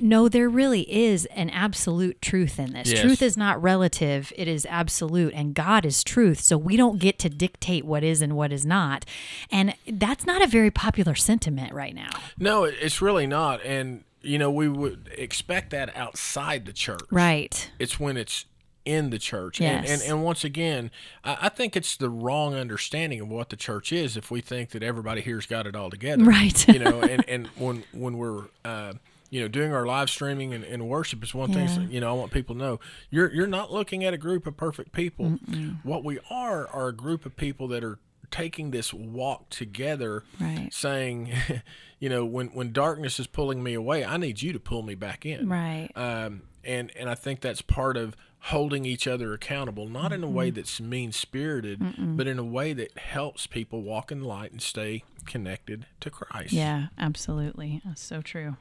no, 0.00 0.28
there 0.28 0.48
really 0.48 0.80
is 0.92 1.24
an 1.26 1.50
absolute 1.50 2.20
truth 2.20 2.58
in 2.58 2.72
this. 2.72 2.90
Yes. 2.90 3.00
Truth 3.00 3.22
is 3.22 3.36
not 3.36 3.62
relative, 3.62 4.32
it 4.36 4.48
is 4.48 4.66
absolute, 4.68 5.32
and 5.34 5.54
God 5.54 5.86
is 5.86 6.02
truth. 6.02 6.40
So 6.40 6.58
we 6.58 6.76
don't 6.76 6.98
get 6.98 7.18
to 7.20 7.28
dictate 7.28 7.84
what 7.84 8.02
is 8.02 8.20
and 8.20 8.34
what 8.34 8.52
is 8.52 8.66
not. 8.66 9.04
And 9.52 9.74
that's 9.86 10.26
not 10.26 10.42
a 10.42 10.48
very 10.48 10.72
popular 10.72 11.14
sentiment 11.14 11.72
right 11.72 11.94
now. 11.94 12.10
No, 12.38 12.64
it's 12.64 13.00
really 13.00 13.26
not. 13.26 13.64
And 13.64 14.02
you 14.20 14.36
know, 14.36 14.50
we 14.50 14.68
would 14.68 15.10
expect 15.16 15.70
that 15.70 15.96
outside 15.96 16.66
the 16.66 16.72
church. 16.72 17.00
Right. 17.10 17.70
It's 17.78 18.00
when 18.00 18.16
it's 18.16 18.46
in 18.88 19.10
the 19.10 19.18
church. 19.18 19.60
Yes. 19.60 19.88
And, 19.90 20.00
and 20.02 20.10
and 20.10 20.24
once 20.24 20.44
again, 20.44 20.90
I, 21.22 21.36
I 21.42 21.48
think 21.50 21.76
it's 21.76 21.96
the 21.96 22.08
wrong 22.08 22.54
understanding 22.54 23.20
of 23.20 23.28
what 23.28 23.50
the 23.50 23.56
church 23.56 23.92
is 23.92 24.16
if 24.16 24.30
we 24.30 24.40
think 24.40 24.70
that 24.70 24.82
everybody 24.82 25.20
here's 25.20 25.46
got 25.46 25.66
it 25.66 25.76
all 25.76 25.90
together. 25.90 26.24
Right. 26.24 26.66
you 26.68 26.78
know, 26.78 27.00
and, 27.02 27.22
and 27.28 27.46
when 27.58 27.84
when 27.92 28.16
we're 28.16 28.44
uh, 28.64 28.94
you 29.30 29.40
know 29.42 29.48
doing 29.48 29.72
our 29.74 29.84
live 29.84 30.08
streaming 30.08 30.54
and, 30.54 30.64
and 30.64 30.88
worship 30.88 31.22
is 31.22 31.34
one 31.34 31.52
Yeah. 31.52 31.66
thing. 31.66 31.90
You 31.90 32.00
know, 32.00 32.08
I 32.08 32.12
want 32.14 32.32
people 32.32 32.54
to 32.54 32.58
know 32.60 32.80
you're 33.10 33.30
you're 33.32 33.46
not 33.46 33.70
looking 33.70 34.04
at 34.04 34.14
a 34.14 34.18
group 34.18 34.46
of 34.46 34.56
perfect 34.56 34.92
people. 34.92 35.38
What 35.82 36.02
we 36.02 36.18
are 36.30 36.66
are 36.68 36.88
a 36.88 36.92
group 36.94 37.26
of 37.26 37.36
people 37.36 37.68
that 37.68 37.84
are 37.84 37.98
taking 38.30 38.70
this 38.72 38.92
walk 38.94 39.48
together 39.50 40.22
Right. 40.40 40.68
saying 40.72 41.32
you 41.98 42.08
know 42.08 42.24
when 42.26 42.48
when 42.48 42.72
darkness 42.72 43.18
is 43.18 43.26
pulling 43.26 43.62
me 43.62 43.72
away 43.72 44.04
i 44.04 44.18
need 44.18 44.42
you 44.42 44.52
to 44.52 44.60
pull 44.60 44.82
me 44.82 44.94
back 44.94 45.24
in 45.24 45.48
Right. 45.48 45.88
um, 45.96 46.42
and 46.62 46.92
and 46.94 47.08
I 47.08 47.14
think 47.14 47.40
that's 47.40 47.62
part 47.62 47.96
of 47.96 48.14
holding 48.40 48.84
each 48.84 49.06
other 49.06 49.32
accountable, 49.32 49.88
not 49.88 50.12
in 50.12 50.22
a 50.22 50.28
way 50.28 50.50
that's 50.50 50.80
mean 50.80 51.12
spirited, 51.12 51.82
but 52.16 52.26
in 52.26 52.38
a 52.38 52.44
way 52.44 52.72
that 52.72 52.96
helps 52.96 53.46
people 53.46 53.82
walk 53.82 54.12
in 54.12 54.22
light 54.22 54.52
and 54.52 54.62
stay 54.62 55.02
connected 55.26 55.86
to 56.00 56.10
Christ. 56.10 56.52
Yeah, 56.52 56.86
absolutely. 56.96 57.82
That's 57.84 58.02
so 58.02 58.22
true. 58.22 58.56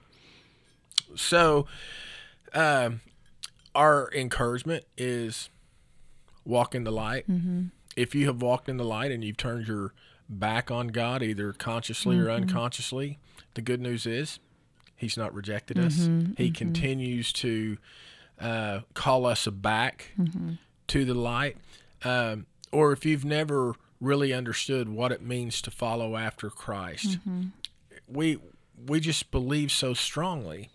So, 1.15 1.67
um, 2.53 3.01
our 3.75 4.11
encouragement 4.13 4.85
is 4.97 5.49
walk 6.43 6.73
in 6.73 6.83
the 6.83 6.91
light. 6.91 7.29
Mm-hmm. 7.29 7.65
If 7.95 8.15
you 8.15 8.25
have 8.25 8.41
walked 8.41 8.67
in 8.67 8.77
the 8.77 8.83
light 8.83 9.11
and 9.11 9.23
you've 9.23 9.37
turned 9.37 9.67
your 9.67 9.93
back 10.27 10.71
on 10.71 10.87
God, 10.87 11.21
either 11.21 11.53
consciously 11.53 12.17
or 12.17 12.25
mm-hmm. 12.25 12.43
unconsciously, 12.43 13.19
the 13.53 13.61
good 13.61 13.79
news 13.79 14.05
is 14.05 14.39
He's 14.97 15.15
not 15.15 15.33
rejected 15.33 15.77
us. 15.77 15.95
Mm-hmm. 15.95 16.33
He 16.37 16.49
continues 16.49 17.31
to 17.33 17.77
uh, 18.39 18.81
call 18.93 19.25
us 19.25 19.47
back 19.47 20.11
to 20.87 21.05
the 21.05 21.13
light. 21.13 21.57
Um, 22.03 22.45
or 22.71 22.91
if 22.91 23.05
you've 23.05 23.25
never 23.25 23.75
really 23.99 24.31
understood 24.33 24.89
what 24.89 25.11
it 25.11 25.21
means 25.21 25.61
to 25.63 25.71
follow 25.71 26.15
after 26.17 26.49
Christ, 26.49 27.17
we 28.07 28.37
we 28.87 28.99
just 28.99 29.31
believe 29.31 29.71
so 29.71 29.93
strongly 29.95 30.69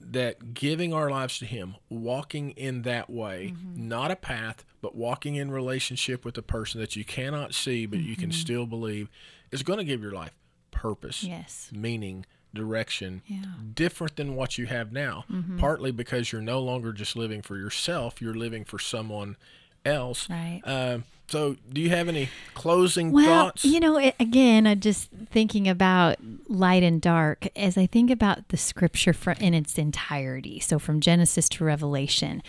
that 0.00 0.54
giving 0.54 0.92
our 0.92 1.10
lives 1.10 1.38
to 1.38 1.46
him 1.46 1.76
walking 1.88 2.50
in 2.52 2.82
that 2.82 3.08
way 3.10 3.54
not 3.76 4.10
a 4.10 4.16
path 4.16 4.64
but 4.80 4.94
walking 4.96 5.36
in 5.36 5.50
relationship 5.50 6.24
with 6.24 6.36
a 6.38 6.42
person 6.42 6.80
that 6.80 6.96
you 6.96 7.04
cannot 7.04 7.54
see 7.54 7.86
but 7.86 8.00
you 8.00 8.16
can 8.16 8.32
still 8.32 8.66
believe 8.66 9.08
is 9.52 9.62
going 9.62 9.78
to 9.78 9.84
give 9.84 10.02
your 10.02 10.10
life 10.12 10.32
purpose 10.72 11.22
Yes. 11.22 11.68
meaning 11.72 12.24
direction 12.54 13.22
Yeah. 13.26 13.38
different 13.74 14.16
than 14.16 14.34
what 14.34 14.58
you 14.58 14.66
have 14.66 14.92
now 14.92 15.24
partly 15.58 15.90
because 15.90 16.32
you're 16.32 16.42
no 16.42 16.60
longer 16.60 16.92
just 16.92 17.16
living 17.16 17.42
for 17.42 17.56
yourself 17.56 18.20
you're 18.20 18.34
living 18.34 18.64
for 18.64 18.78
someone 18.78 19.36
else 19.84 20.28
Right. 20.30 20.60
um, 20.64 21.04
so 21.28 21.56
do 21.72 21.80
you 21.80 21.88
have 21.90 22.08
any 22.08 22.28
closing 22.54 23.10
Well, 23.10 23.24
thoughts 23.46 23.64
you 23.64 23.80
know, 23.80 23.96
it, 23.96 24.14
again, 24.20 24.66
I'm 24.66 24.80
just 24.80 25.08
thinking 25.30 25.66
about 25.66 26.16
light 26.46 26.82
and 26.82 27.00
dark 27.00 27.48
as 27.56 27.78
I 27.78 27.86
think 27.86 28.10
about 28.10 28.48
the 28.48 28.58
scripture 28.58 29.14
fr 29.14 29.30
in 29.32 29.54
its 29.54 29.78
entirety. 29.78 30.60
So 30.60 30.78
from 30.78 31.00
Genesis 31.00 31.48
to 31.50 31.64
Revelation, 31.64 32.42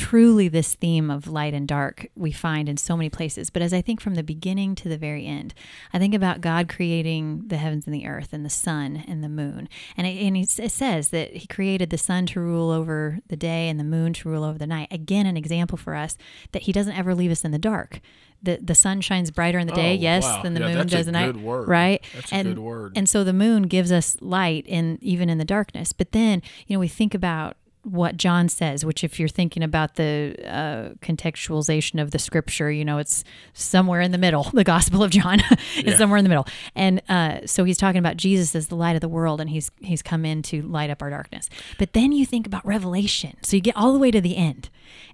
truly 0.00 0.48
this 0.48 0.74
theme 0.74 1.10
of 1.10 1.26
light 1.28 1.52
and 1.52 1.68
dark 1.68 2.06
we 2.16 2.32
find 2.32 2.68
in 2.68 2.76
so 2.76 2.96
many 2.96 3.10
places. 3.10 3.50
But 3.50 3.60
as 3.62 3.72
I 3.74 3.82
think 3.82 4.00
from 4.00 4.14
the 4.14 4.22
beginning 4.22 4.74
to 4.76 4.88
the 4.88 4.96
very 4.96 5.26
end, 5.26 5.52
I 5.92 5.98
think 5.98 6.14
about 6.14 6.40
God 6.40 6.68
creating 6.68 7.44
the 7.48 7.58
heavens 7.58 7.86
and 7.86 7.94
the 7.94 8.06
earth 8.06 8.32
and 8.32 8.44
the 8.44 8.50
sun 8.50 9.04
and 9.06 9.22
the 9.22 9.28
moon. 9.28 9.68
And 9.96 10.06
it, 10.06 10.18
and 10.22 10.36
it 10.36 10.48
says 10.48 11.10
that 11.10 11.36
he 11.36 11.46
created 11.46 11.90
the 11.90 11.98
sun 11.98 12.26
to 12.26 12.40
rule 12.40 12.70
over 12.70 13.18
the 13.28 13.36
day 13.36 13.68
and 13.68 13.78
the 13.78 13.84
moon 13.84 14.12
to 14.14 14.28
rule 14.28 14.42
over 14.44 14.58
the 14.58 14.66
night. 14.66 14.88
Again, 14.90 15.26
an 15.26 15.36
example 15.36 15.76
for 15.76 15.94
us 15.94 16.16
that 16.52 16.62
he 16.62 16.72
doesn't 16.72 16.96
ever 16.96 17.14
leave 17.14 17.30
us 17.30 17.44
in 17.44 17.50
the 17.50 17.58
dark. 17.58 18.00
The, 18.42 18.58
the 18.62 18.74
sun 18.74 19.02
shines 19.02 19.30
brighter 19.30 19.58
in 19.58 19.66
the 19.66 19.74
day, 19.74 19.90
Oh, 19.98 20.00
yes, 20.00 20.22
wow. 20.24 20.42
than 20.42 20.54
the 20.54 20.60
Yeah, 20.60 20.74
moon 20.74 20.86
does 20.86 21.06
at 21.06 21.12
night, 21.12 21.36
word. 21.36 21.68
right? 21.68 22.02
That's 22.14 22.32
a 22.32 22.36
and, 22.36 22.48
good 22.48 22.58
word. 22.58 22.92
And 22.96 23.06
so 23.06 23.22
the 23.22 23.34
moon 23.34 23.64
gives 23.64 23.92
us 23.92 24.16
light 24.22 24.66
in 24.66 24.98
even 25.02 25.28
in 25.28 25.36
the 25.36 25.44
darkness. 25.44 25.92
But 25.92 26.12
then, 26.12 26.40
you 26.66 26.74
know, 26.74 26.80
we 26.80 26.88
think 26.88 27.12
about 27.14 27.58
what 27.82 28.16
John 28.18 28.48
says, 28.48 28.84
which 28.84 29.02
if 29.02 29.18
you're 29.18 29.28
thinking 29.28 29.62
about 29.62 29.94
the 29.94 30.36
uh, 30.46 30.94
contextualization 31.02 32.00
of 32.00 32.10
the 32.10 32.18
scripture, 32.18 32.70
you 32.70 32.84
know, 32.84 32.98
it's 32.98 33.24
somewhere 33.54 34.00
in 34.02 34.12
the 34.12 34.18
middle. 34.18 34.50
The 34.60 34.64
Gospel 34.64 35.02
of 35.02 35.10
John 35.10 35.40
is 35.76 35.84
Yeah. 35.84 35.96
somewhere 35.96 36.18
in 36.18 36.24
the 36.24 36.28
middle, 36.28 36.46
and 36.74 37.00
uh, 37.08 37.46
so 37.46 37.64
he's 37.64 37.78
talking 37.78 37.98
about 37.98 38.18
Jesus 38.18 38.54
as 38.54 38.66
the 38.68 38.76
light 38.76 38.94
of 38.94 39.00
the 39.00 39.08
world, 39.08 39.40
and 39.40 39.48
he's 39.48 39.70
he's 39.80 40.02
come 40.02 40.26
in 40.26 40.42
to 40.42 40.60
light 40.62 40.90
up 40.90 41.00
our 41.00 41.08
darkness. 41.08 41.48
But 41.78 41.94
then 41.94 42.12
you 42.12 42.26
think 42.26 42.46
about 42.46 42.66
Revelation, 42.66 43.36
so 43.42 43.56
you 43.56 43.62
get 43.62 43.76
all 43.76 43.92
the 43.94 43.98
way 43.98 44.10
to 44.10 44.20
the 44.20 44.36
end, 44.36 44.68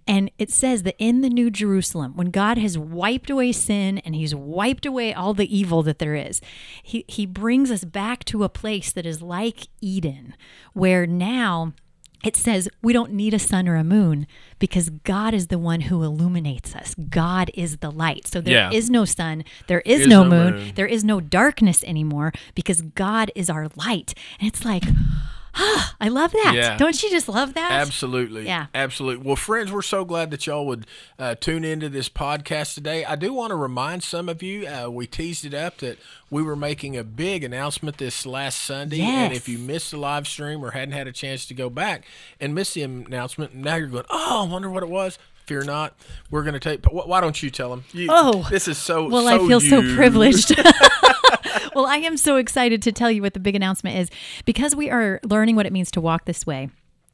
and 0.09 0.31
it 0.38 0.50
says 0.50 0.83
that 0.83 0.96
in 0.98 1.20
the 1.20 1.31
New 1.31 1.50
Jerusalem, 1.50 2.16
when 2.16 2.31
God 2.31 2.59
has 2.59 2.76
wiped 2.76 3.31
away 3.31 3.52
sin 3.52 3.98
and 3.98 4.14
He's 4.16 4.35
wiped 4.35 4.85
away 4.85 5.14
all 5.14 5.33
the 5.35 5.57
evil 5.57 5.85
that 5.85 6.00
there 6.00 6.16
is, 6.16 6.40
He 6.83 7.05
He 7.07 7.24
brings 7.26 7.70
us 7.70 7.85
back 7.85 8.24
to 8.24 8.42
a 8.42 8.48
place 8.48 8.90
that 8.90 9.07
is 9.07 9.22
like 9.22 9.68
Eden, 9.81 10.35
where 10.72 11.07
now 11.07 11.72
it 12.26 12.36
says 12.36 12.68
we 12.82 12.92
don't 12.92 13.12
need 13.12 13.32
a 13.34 13.38
sun 13.38 13.68
or 13.68 13.76
a 13.76 13.84
moon 13.84 14.26
because 14.58 14.90
God 14.90 15.32
is 15.32 15.46
the 15.46 15.58
one 15.58 15.82
who 15.82 16.02
illuminates 16.02 16.74
us. 16.74 16.94
God 17.08 17.50
is 17.54 17.78
the 17.78 17.90
light. 17.90 18.26
So 18.26 18.40
there 18.40 18.70
is 18.72 18.88
Yeah. 18.88 18.92
no 18.98 19.04
sun, 19.04 19.44
there 19.68 19.80
is, 19.86 20.00
Is 20.02 20.06
no, 20.08 20.22
no 20.24 20.30
moon, 20.30 20.54
moon. 20.56 20.72
there 20.74 20.86
is 20.96 21.04
no 21.04 21.20
darkness 21.20 21.84
anymore 21.84 22.32
because 22.54 22.80
God 22.82 23.30
is 23.34 23.48
our 23.48 23.68
light. 23.76 24.12
And 24.40 24.48
it's 24.48 24.64
like, 24.64 24.84
I 25.59 26.09
love 26.09 26.33
that. 26.33 26.53
Yeah. 26.55 26.77
Don't 26.77 27.03
you 27.03 27.11
just 27.11 27.29
love 27.29 27.55
that? 27.55 27.73
Absolutely. 27.73 28.45
Yeah. 28.47 28.66
Absolutely. 28.75 29.25
Well, 29.27 29.37
friends, 29.37 29.73
we're 29.73 29.83
so 29.83 30.05
glad 30.05 30.31
that 30.31 30.47
y'all 30.47 30.66
would 30.66 30.87
uh, 31.19 31.35
tune 31.35 31.64
into 31.64 31.88
this 31.88 32.09
podcast 32.09 32.75
today. 32.75 33.05
I 33.05 33.16
do 33.16 33.33
want 33.33 33.51
to 33.51 33.57
remind 33.57 34.03
some 34.03 34.29
of 34.29 34.42
you, 34.42 34.66
uh, 34.66 34.88
we 34.90 35.07
teased 35.07 35.45
it 35.45 35.55
up 35.55 35.79
that 35.79 35.99
we 36.31 36.42
were 36.42 36.57
making 36.57 36.97
a 36.97 37.05
big 37.05 37.42
announcement 37.45 37.97
this 37.99 38.27
last 38.27 38.62
Sunday. 38.62 39.01
And 39.01 39.33
if 39.33 39.49
you 39.49 39.59
missed 39.59 39.92
the 39.92 39.97
live 39.97 40.27
stream 40.29 40.64
or 40.64 40.73
hadn't 40.73 40.92
had 40.92 41.07
a 41.07 41.12
chance 41.12 41.47
to 41.47 41.55
go 41.55 41.71
back 41.71 42.05
and 42.40 42.55
miss 42.55 42.75
the 42.75 42.83
announcement, 42.83 43.55
now 43.55 43.77
you're 43.77 43.87
going, 43.88 44.05
oh, 44.11 44.47
I 44.47 44.53
wonder 44.53 44.69
what 44.69 44.83
it 44.83 44.88
was. 44.90 45.19
Fear 45.47 45.62
not. 45.62 45.95
We're 46.29 46.42
going 46.42 46.55
to 46.55 46.61
take. 46.61 46.85
Why 46.87 47.21
don't 47.21 47.40
you 47.40 47.51
tell 47.51 47.71
them? 47.71 47.85
You, 47.92 48.09
Oh, 48.11 48.45
this 48.51 48.66
is 48.66 48.79
so. 48.79 49.09
Well, 49.09 49.23
so 49.23 49.45
I 49.45 49.49
feel 49.49 49.61
so 49.61 49.81
privileged. 49.95 50.51
well, 51.76 51.84
I 51.84 51.96
am 51.98 52.16
so 52.16 52.36
excited 52.36 52.80
to 52.82 52.92
tell 52.92 53.10
you 53.10 53.20
what 53.20 53.34
the 53.34 53.40
big 53.40 53.54
announcement 53.54 53.98
is 53.98 54.10
because 54.46 54.74
we 54.74 54.88
are 54.88 55.20
learning 55.22 55.56
what 55.56 55.66
it 55.66 55.74
means 55.74 55.90
to 55.90 56.00
walk 56.00 56.24
this 56.24 56.46
way. 56.46 56.70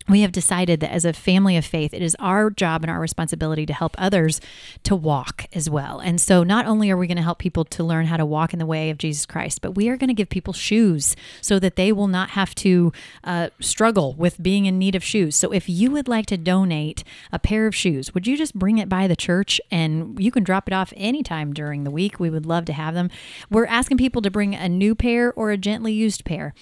We 0.09 0.23
have 0.23 0.33
decided 0.33 0.81
that 0.81 0.93
as 0.93 1.05
a 1.05 1.13
family 1.13 1.57
of 1.57 1.65
faith, 1.65 1.95
it 1.95 2.03
is 2.03 2.17
our 2.19 2.51
job 2.51 2.83
and 2.83 2.91
our 2.91 3.01
responsibility 3.01 3.67
to 3.67 3.73
help 3.73 3.95
others 3.99 4.41
to 4.85 4.97
walk 4.97 5.47
as 5.53 5.69
well. 5.69 6.01
And 6.01 6.21
so, 6.21 6.43
not 6.43 6.67
only 6.67 6.91
are 6.91 6.97
we 6.97 7.07
going 7.07 7.17
to 7.17 7.23
help 7.23 7.39
people 7.39 7.65
to 7.67 7.85
learn 7.85 8.07
how 8.07 8.17
to 8.17 8.27
walk 8.27 8.53
in 8.53 8.59
the 8.59 8.67
way 8.67 8.91
of 8.91 8.99
Jesus 8.99 9.27
Christ, 9.27 9.61
but 9.61 9.73
we 9.73 9.89
are 9.89 9.97
going 9.97 10.09
to 10.09 10.15
give 10.15 10.29
people 10.29 10.53
shoes 10.53 11.17
so 11.41 11.59
that 11.59 11.77
they 11.77 11.93
will 11.93 12.09
not 12.09 12.31
have 12.31 12.55
to 12.57 12.93
uh, 13.25 13.49
struggle 13.61 14.15
with 14.15 14.43
being 14.43 14.67
in 14.67 14.79
need 14.79 14.95
of 14.95 15.05
shoes. 15.05 15.37
So, 15.37 15.53
if 15.53 15.69
you 15.69 15.91
would 15.91 16.09
like 16.09 16.27
to 16.27 16.37
donate 16.37 17.05
a 17.31 17.39
pair 17.39 17.67
of 17.67 17.75
shoes, 17.75 18.15
would 18.15 18.27
you 18.27 18.37
just 18.37 18.59
bring 18.59 18.79
it 18.79 18.89
by 18.89 19.07
the 19.07 19.17
church 19.17 19.61
and 19.71 20.19
you 20.23 20.31
can 20.31 20.45
drop 20.45 20.69
it 20.69 20.75
off 20.75 20.93
anytime 20.97 21.53
during 21.53 21.85
the 21.85 21.91
week? 21.91 22.19
We 22.19 22.31
would 22.31 22.47
love 22.47 22.65
to 22.67 22.73
have 22.73 22.95
them. 22.95 23.11
We're 23.51 23.67
asking 23.67 23.99
people 23.99 24.23
to 24.23 24.31
bring 24.31 24.55
a 24.55 24.69
new 24.69 24.95
pair 24.95 25.33
or 25.33 25.51
a 25.51 25.57
gently 25.57 25.93
used 25.93 26.25
pair 26.25 26.55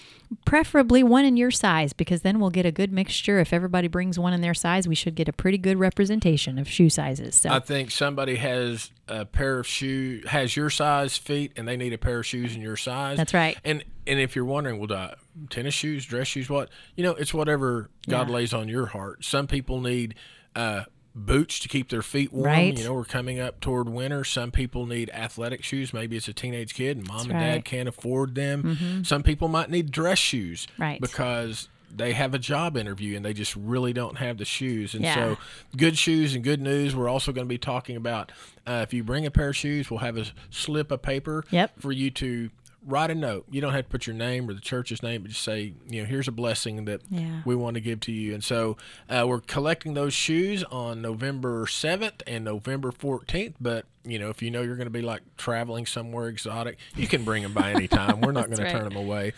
preferably 0.45 1.03
one 1.03 1.25
in 1.25 1.37
your 1.37 1.51
size 1.51 1.93
because 1.93 2.23
then 2.23 2.39
we'll 2.41 2.51
get 2.51 2.65
a 2.67 2.73
good 2.73 2.93
mixture. 2.93 3.39
If 3.41 3.53
everybody 3.53 3.89
brings 3.89 4.19
one 4.19 4.33
in 4.33 4.41
their 4.41 4.55
size, 4.55 4.87
we 4.87 4.95
should 4.95 5.15
get 5.15 5.29
a 5.29 5.33
pretty 5.33 5.59
good 5.59 5.79
representation 5.79 6.59
of 6.59 6.69
shoe 6.69 6.89
sizes. 6.91 7.35
So 7.35 7.51
I 7.51 7.61
think 7.61 7.91
somebody 7.91 8.37
has 8.37 8.91
a 9.09 9.25
pair 9.25 9.59
of 9.59 9.67
shoes 9.67 10.29
has 10.29 10.57
your 10.57 10.71
size 10.71 11.17
feet 11.17 11.53
and 11.57 11.67
they 11.67 11.77
need 11.77 11.93
a 11.93 11.99
pair 11.99 12.21
of 12.21 12.27
shoes 12.27 12.55
in 12.55 12.63
your 12.63 12.77
size. 12.77 13.17
That's 13.17 13.35
right. 13.35 13.57
And 13.65 13.85
and 14.07 14.19
if 14.21 14.35
you're 14.37 14.45
wondering, 14.45 14.79
well, 14.79 14.93
uh, 14.93 15.15
tennis 15.51 15.75
shoes, 15.75 16.05
dress 16.07 16.29
shoes, 16.29 16.49
what 16.49 16.69
you 16.97 17.03
know, 17.05 17.13
it's 17.13 17.35
whatever 17.35 17.91
God 18.09 18.29
Yeah. 18.29 18.35
lays 18.35 18.55
on 18.55 18.69
your 18.69 18.87
heart. 18.87 19.25
Some 19.25 19.47
people 19.47 19.81
need. 19.81 20.15
Uh, 20.57 20.85
Boots 21.15 21.59
to 21.59 21.69
keep 21.69 21.89
their 21.89 22.03
feet 22.03 22.33
warm. 22.33 22.47
Right. 22.47 22.79
You 22.79 22.85
know, 22.85 22.95
we're 22.95 23.05
coming 23.05 23.41
up 23.41 23.61
toward 23.61 23.89
winter. 23.89 24.23
Some 24.23 24.53
people 24.53 24.87
need 24.87 25.11
athletic 25.11 25.65
shoes. 25.65 25.93
Maybe 25.93 26.17
it's 26.17 26.29
a 26.29 26.33
teenage 26.33 26.73
kid 26.75 26.97
and 26.99 27.07
mom 27.09 27.23
and 27.23 27.31
dad 27.31 27.37
right. 27.37 27.51
Mm-hmm. 27.57 27.61
can't 27.63 27.89
afford 27.89 28.35
them. 28.37 29.03
Some 29.05 29.23
people 29.25 29.49
might 29.49 29.71
need 29.71 29.91
dress 29.91 30.19
shoes. 30.19 30.69
Right. 30.79 31.01
Because 31.01 31.69
they 31.93 32.13
have 32.13 32.33
a 32.35 32.39
job 32.39 32.77
interview 32.77 33.17
and 33.17 33.25
they 33.25 33.33
just 33.33 33.57
really 33.57 33.93
don't 33.93 34.19
have 34.19 34.39
the 34.39 34.45
shoes. 34.45 34.95
And 34.95 35.03
Yeah. 35.03 35.15
so 35.17 35.39
good 35.77 35.99
shoes 35.99 36.37
and 36.37 36.45
good 36.45 36.61
news. 36.61 36.95
We're 36.95 37.09
also 37.09 37.33
going 37.33 37.45
to 37.47 37.49
be 37.49 37.59
talking 37.59 37.97
about 37.97 38.31
uh, 38.65 38.85
if 38.87 38.95
you 38.95 39.03
bring 39.03 39.27
a 39.27 39.31
pair 39.33 39.49
of 39.49 39.57
shoes, 39.57 39.91
we'll 39.91 39.99
have 39.99 40.17
a 40.17 40.27
slip 40.51 40.93
of 40.93 41.03
paper 41.03 41.43
Yep. 41.51 41.81
for 41.81 41.91
you 41.91 42.13
to 42.13 42.51
write 42.87 43.11
a 43.11 43.15
note. 43.15 43.45
You 43.51 43.61
don't 43.61 43.73
have 43.73 43.85
to 43.85 43.91
put 43.91 44.07
your 44.07 44.17
name 44.17 44.49
or 44.49 44.55
the 44.55 44.61
church's 44.61 45.03
name, 45.03 45.23
but 45.23 45.31
just 45.31 45.43
say, 45.43 45.75
you 45.89 46.01
know, 46.03 46.07
here's 46.09 46.29
a 46.29 46.33
blessing 46.33 46.87
that 46.87 47.03
Yeah. 47.11 47.43
we 47.45 47.55
want 47.55 47.75
to 47.75 47.81
give 47.81 48.01
to 48.01 48.13
you. 48.13 48.33
And 48.35 48.43
so 48.43 48.77
uh, 49.09 49.25
we're 49.29 49.41
collecting 49.41 49.95
those 49.95 50.15
shoes 50.15 50.65
on 50.65 51.03
November 51.03 51.67
7th 51.67 52.23
and 52.27 52.45
November 52.45 52.91
14th. 52.91 53.55
But, 53.61 53.85
you 54.05 54.19
know, 54.19 54.31
if 54.31 54.41
you 54.43 54.51
know 54.51 54.63
you're 54.63 54.77
going 54.77 54.87
to 54.87 54.91
be 54.91 55.03
like 55.03 55.21
traveling 55.37 55.85
somewhere 55.85 56.29
exotic, 56.29 56.79
you 56.97 57.07
can 57.07 57.23
bring 57.25 57.43
them 57.43 57.53
by 57.53 57.71
any 57.73 57.87
time. 58.01 58.21
We're 58.23 58.33
not 58.33 58.47
going 58.51 58.59
to 58.65 58.71
turn 58.73 58.85
them 58.85 58.97
away. 58.97 59.35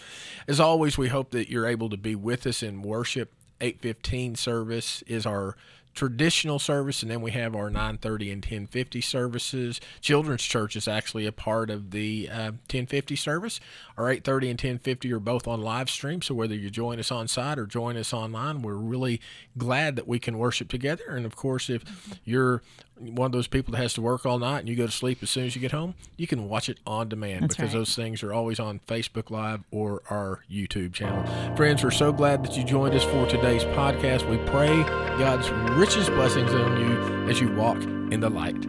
As 0.47 0.61
always, 0.61 0.97
we 0.97 1.09
hope 1.09 1.31
that 1.33 1.51
you're 1.51 1.67
able 1.67 1.91
to 1.91 1.97
be 1.97 2.15
with 2.15 2.47
us 2.47 2.63
in 2.63 2.83
worship. 2.83 3.33
815 3.61 4.35
service 4.37 5.03
is 5.07 5.25
our 5.27 5.57
traditional 5.95 6.59
service 6.59 7.03
and 7.03 7.11
then 7.11 7.21
we 7.21 7.31
have 7.33 7.55
our 7.55 7.69
930 7.71 8.31
and 8.31 8.45
1050 8.45 9.01
services. 9.01 9.81
Children's 10.01 10.43
church 10.43 10.77
is 10.77 10.89
actually 10.89 11.27
a 11.27 11.33
part 11.33 11.71
of 11.71 11.91
the 11.91 12.29
uh, 12.31 12.53
1050 12.53 13.17
service. 13.17 13.61
Our 13.97 14.11
830 14.11 14.51
and 14.51 14.59
1050 14.59 15.13
are 15.13 15.19
both 15.19 15.47
on 15.47 15.61
live 15.61 15.91
stream 15.91 16.23
so 16.23 16.35
whether 16.35 16.55
you 16.55 16.71
join 16.71 16.99
us 16.99 17.11
on 17.11 17.29
site 17.29 17.59
or 17.59 17.67
join 17.67 17.97
us 17.97 18.13
online 18.13 18.63
we're 18.63 18.75
really 18.75 19.21
glad 19.57 19.97
that 19.97 20.09
we 20.09 20.19
can 20.19 20.39
worship 20.39 20.69
together. 20.69 21.05
And 21.09 21.27
of 21.27 21.37
course 21.37 21.69
if 21.69 22.19
you're 22.25 22.63
one 22.99 23.27
of 23.27 23.33
those 23.33 23.47
people 23.47 23.73
that 23.73 23.79
has 23.79 23.95
to 23.95 24.03
work 24.03 24.25
all 24.25 24.39
night 24.39 24.61
and 24.61 24.69
you 24.69 24.77
go 24.77 24.87
to 24.87 24.93
sleep 24.93 25.23
as 25.23 25.31
soon 25.31 25.47
as 25.47 25.55
you 25.55 25.61
get 25.61 25.73
home 25.73 25.95
you 26.17 26.27
can 26.27 26.49
watch 26.49 26.69
it 26.69 26.79
on 26.87 27.09
demand 27.09 27.43
That's 27.43 27.57
because 27.57 27.73
right. 27.73 27.81
those 27.81 27.97
things 27.97 28.23
are 28.23 28.33
always 28.33 28.61
on 28.61 28.81
facebook 28.87 29.31
live 29.31 29.63
or 29.71 30.03
our 30.11 30.41
youtube 30.51 30.93
channel. 30.93 31.25
Friends 31.57 31.83
we're 31.83 31.91
so 31.91 32.13
glad 32.13 32.45
that 32.45 32.57
you 32.57 32.65
joined 32.65 32.95
us 32.95 33.05
for 33.05 33.27
today's 33.27 33.65
podcast. 33.65 34.29
We 34.29 34.39
pray 34.51 34.83
god's 35.19 35.51
richest 35.77 36.11
blessings 36.11 36.53
on 36.53 36.81
you 36.81 37.31
as 37.31 37.41
you 37.41 37.53
walk 37.55 37.83
in 37.83 38.21
the 38.21 38.31
light 38.31 38.67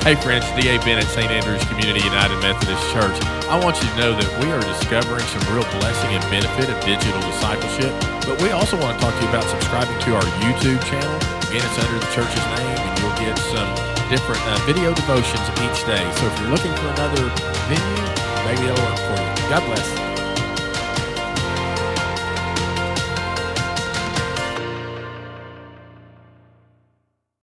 Hey 0.00 0.16
friends, 0.16 0.48
D.A. 0.56 0.80
Bennett, 0.80 1.04
St. 1.12 1.28
Andrews 1.28 1.60
Community 1.68 2.00
United 2.00 2.40
Methodist 2.40 2.80
Church. 2.88 3.12
I 3.52 3.60
want 3.60 3.76
you 3.76 3.84
to 3.84 3.96
know 4.00 4.16
that 4.16 4.28
we 4.40 4.48
are 4.48 4.64
discovering 4.64 5.20
some 5.28 5.44
real 5.52 5.68
blessing 5.76 6.16
and 6.16 6.24
benefit 6.32 6.72
of 6.72 6.80
digital 6.80 7.20
discipleship, 7.20 7.92
but 8.24 8.40
we 8.40 8.48
also 8.48 8.80
want 8.80 8.96
to 8.96 8.98
talk 9.04 9.12
to 9.12 9.20
you 9.20 9.28
about 9.28 9.44
subscribing 9.44 9.92
to 10.08 10.16
our 10.16 10.24
YouTube 10.40 10.80
channel. 10.88 11.16
Again, 11.52 11.60
it's 11.60 11.76
under 11.76 12.00
the 12.00 12.10
church's 12.16 12.46
name, 12.56 12.80
and 12.80 12.92
you'll 12.96 13.20
get 13.20 13.36
some 13.52 13.68
different 14.08 14.40
uh, 14.48 14.56
video 14.64 14.96
devotions 14.96 15.44
each 15.68 15.84
day. 15.84 16.00
So 16.16 16.32
if 16.32 16.34
you're 16.40 16.48
looking 16.48 16.72
for 16.80 16.88
another 16.96 17.28
venue, 17.68 18.08
maybe 18.48 18.72
it'll 18.72 18.80
work 18.80 18.96
for 19.04 19.20
you. 19.20 19.52
God 19.52 19.68
bless. 19.68 20.09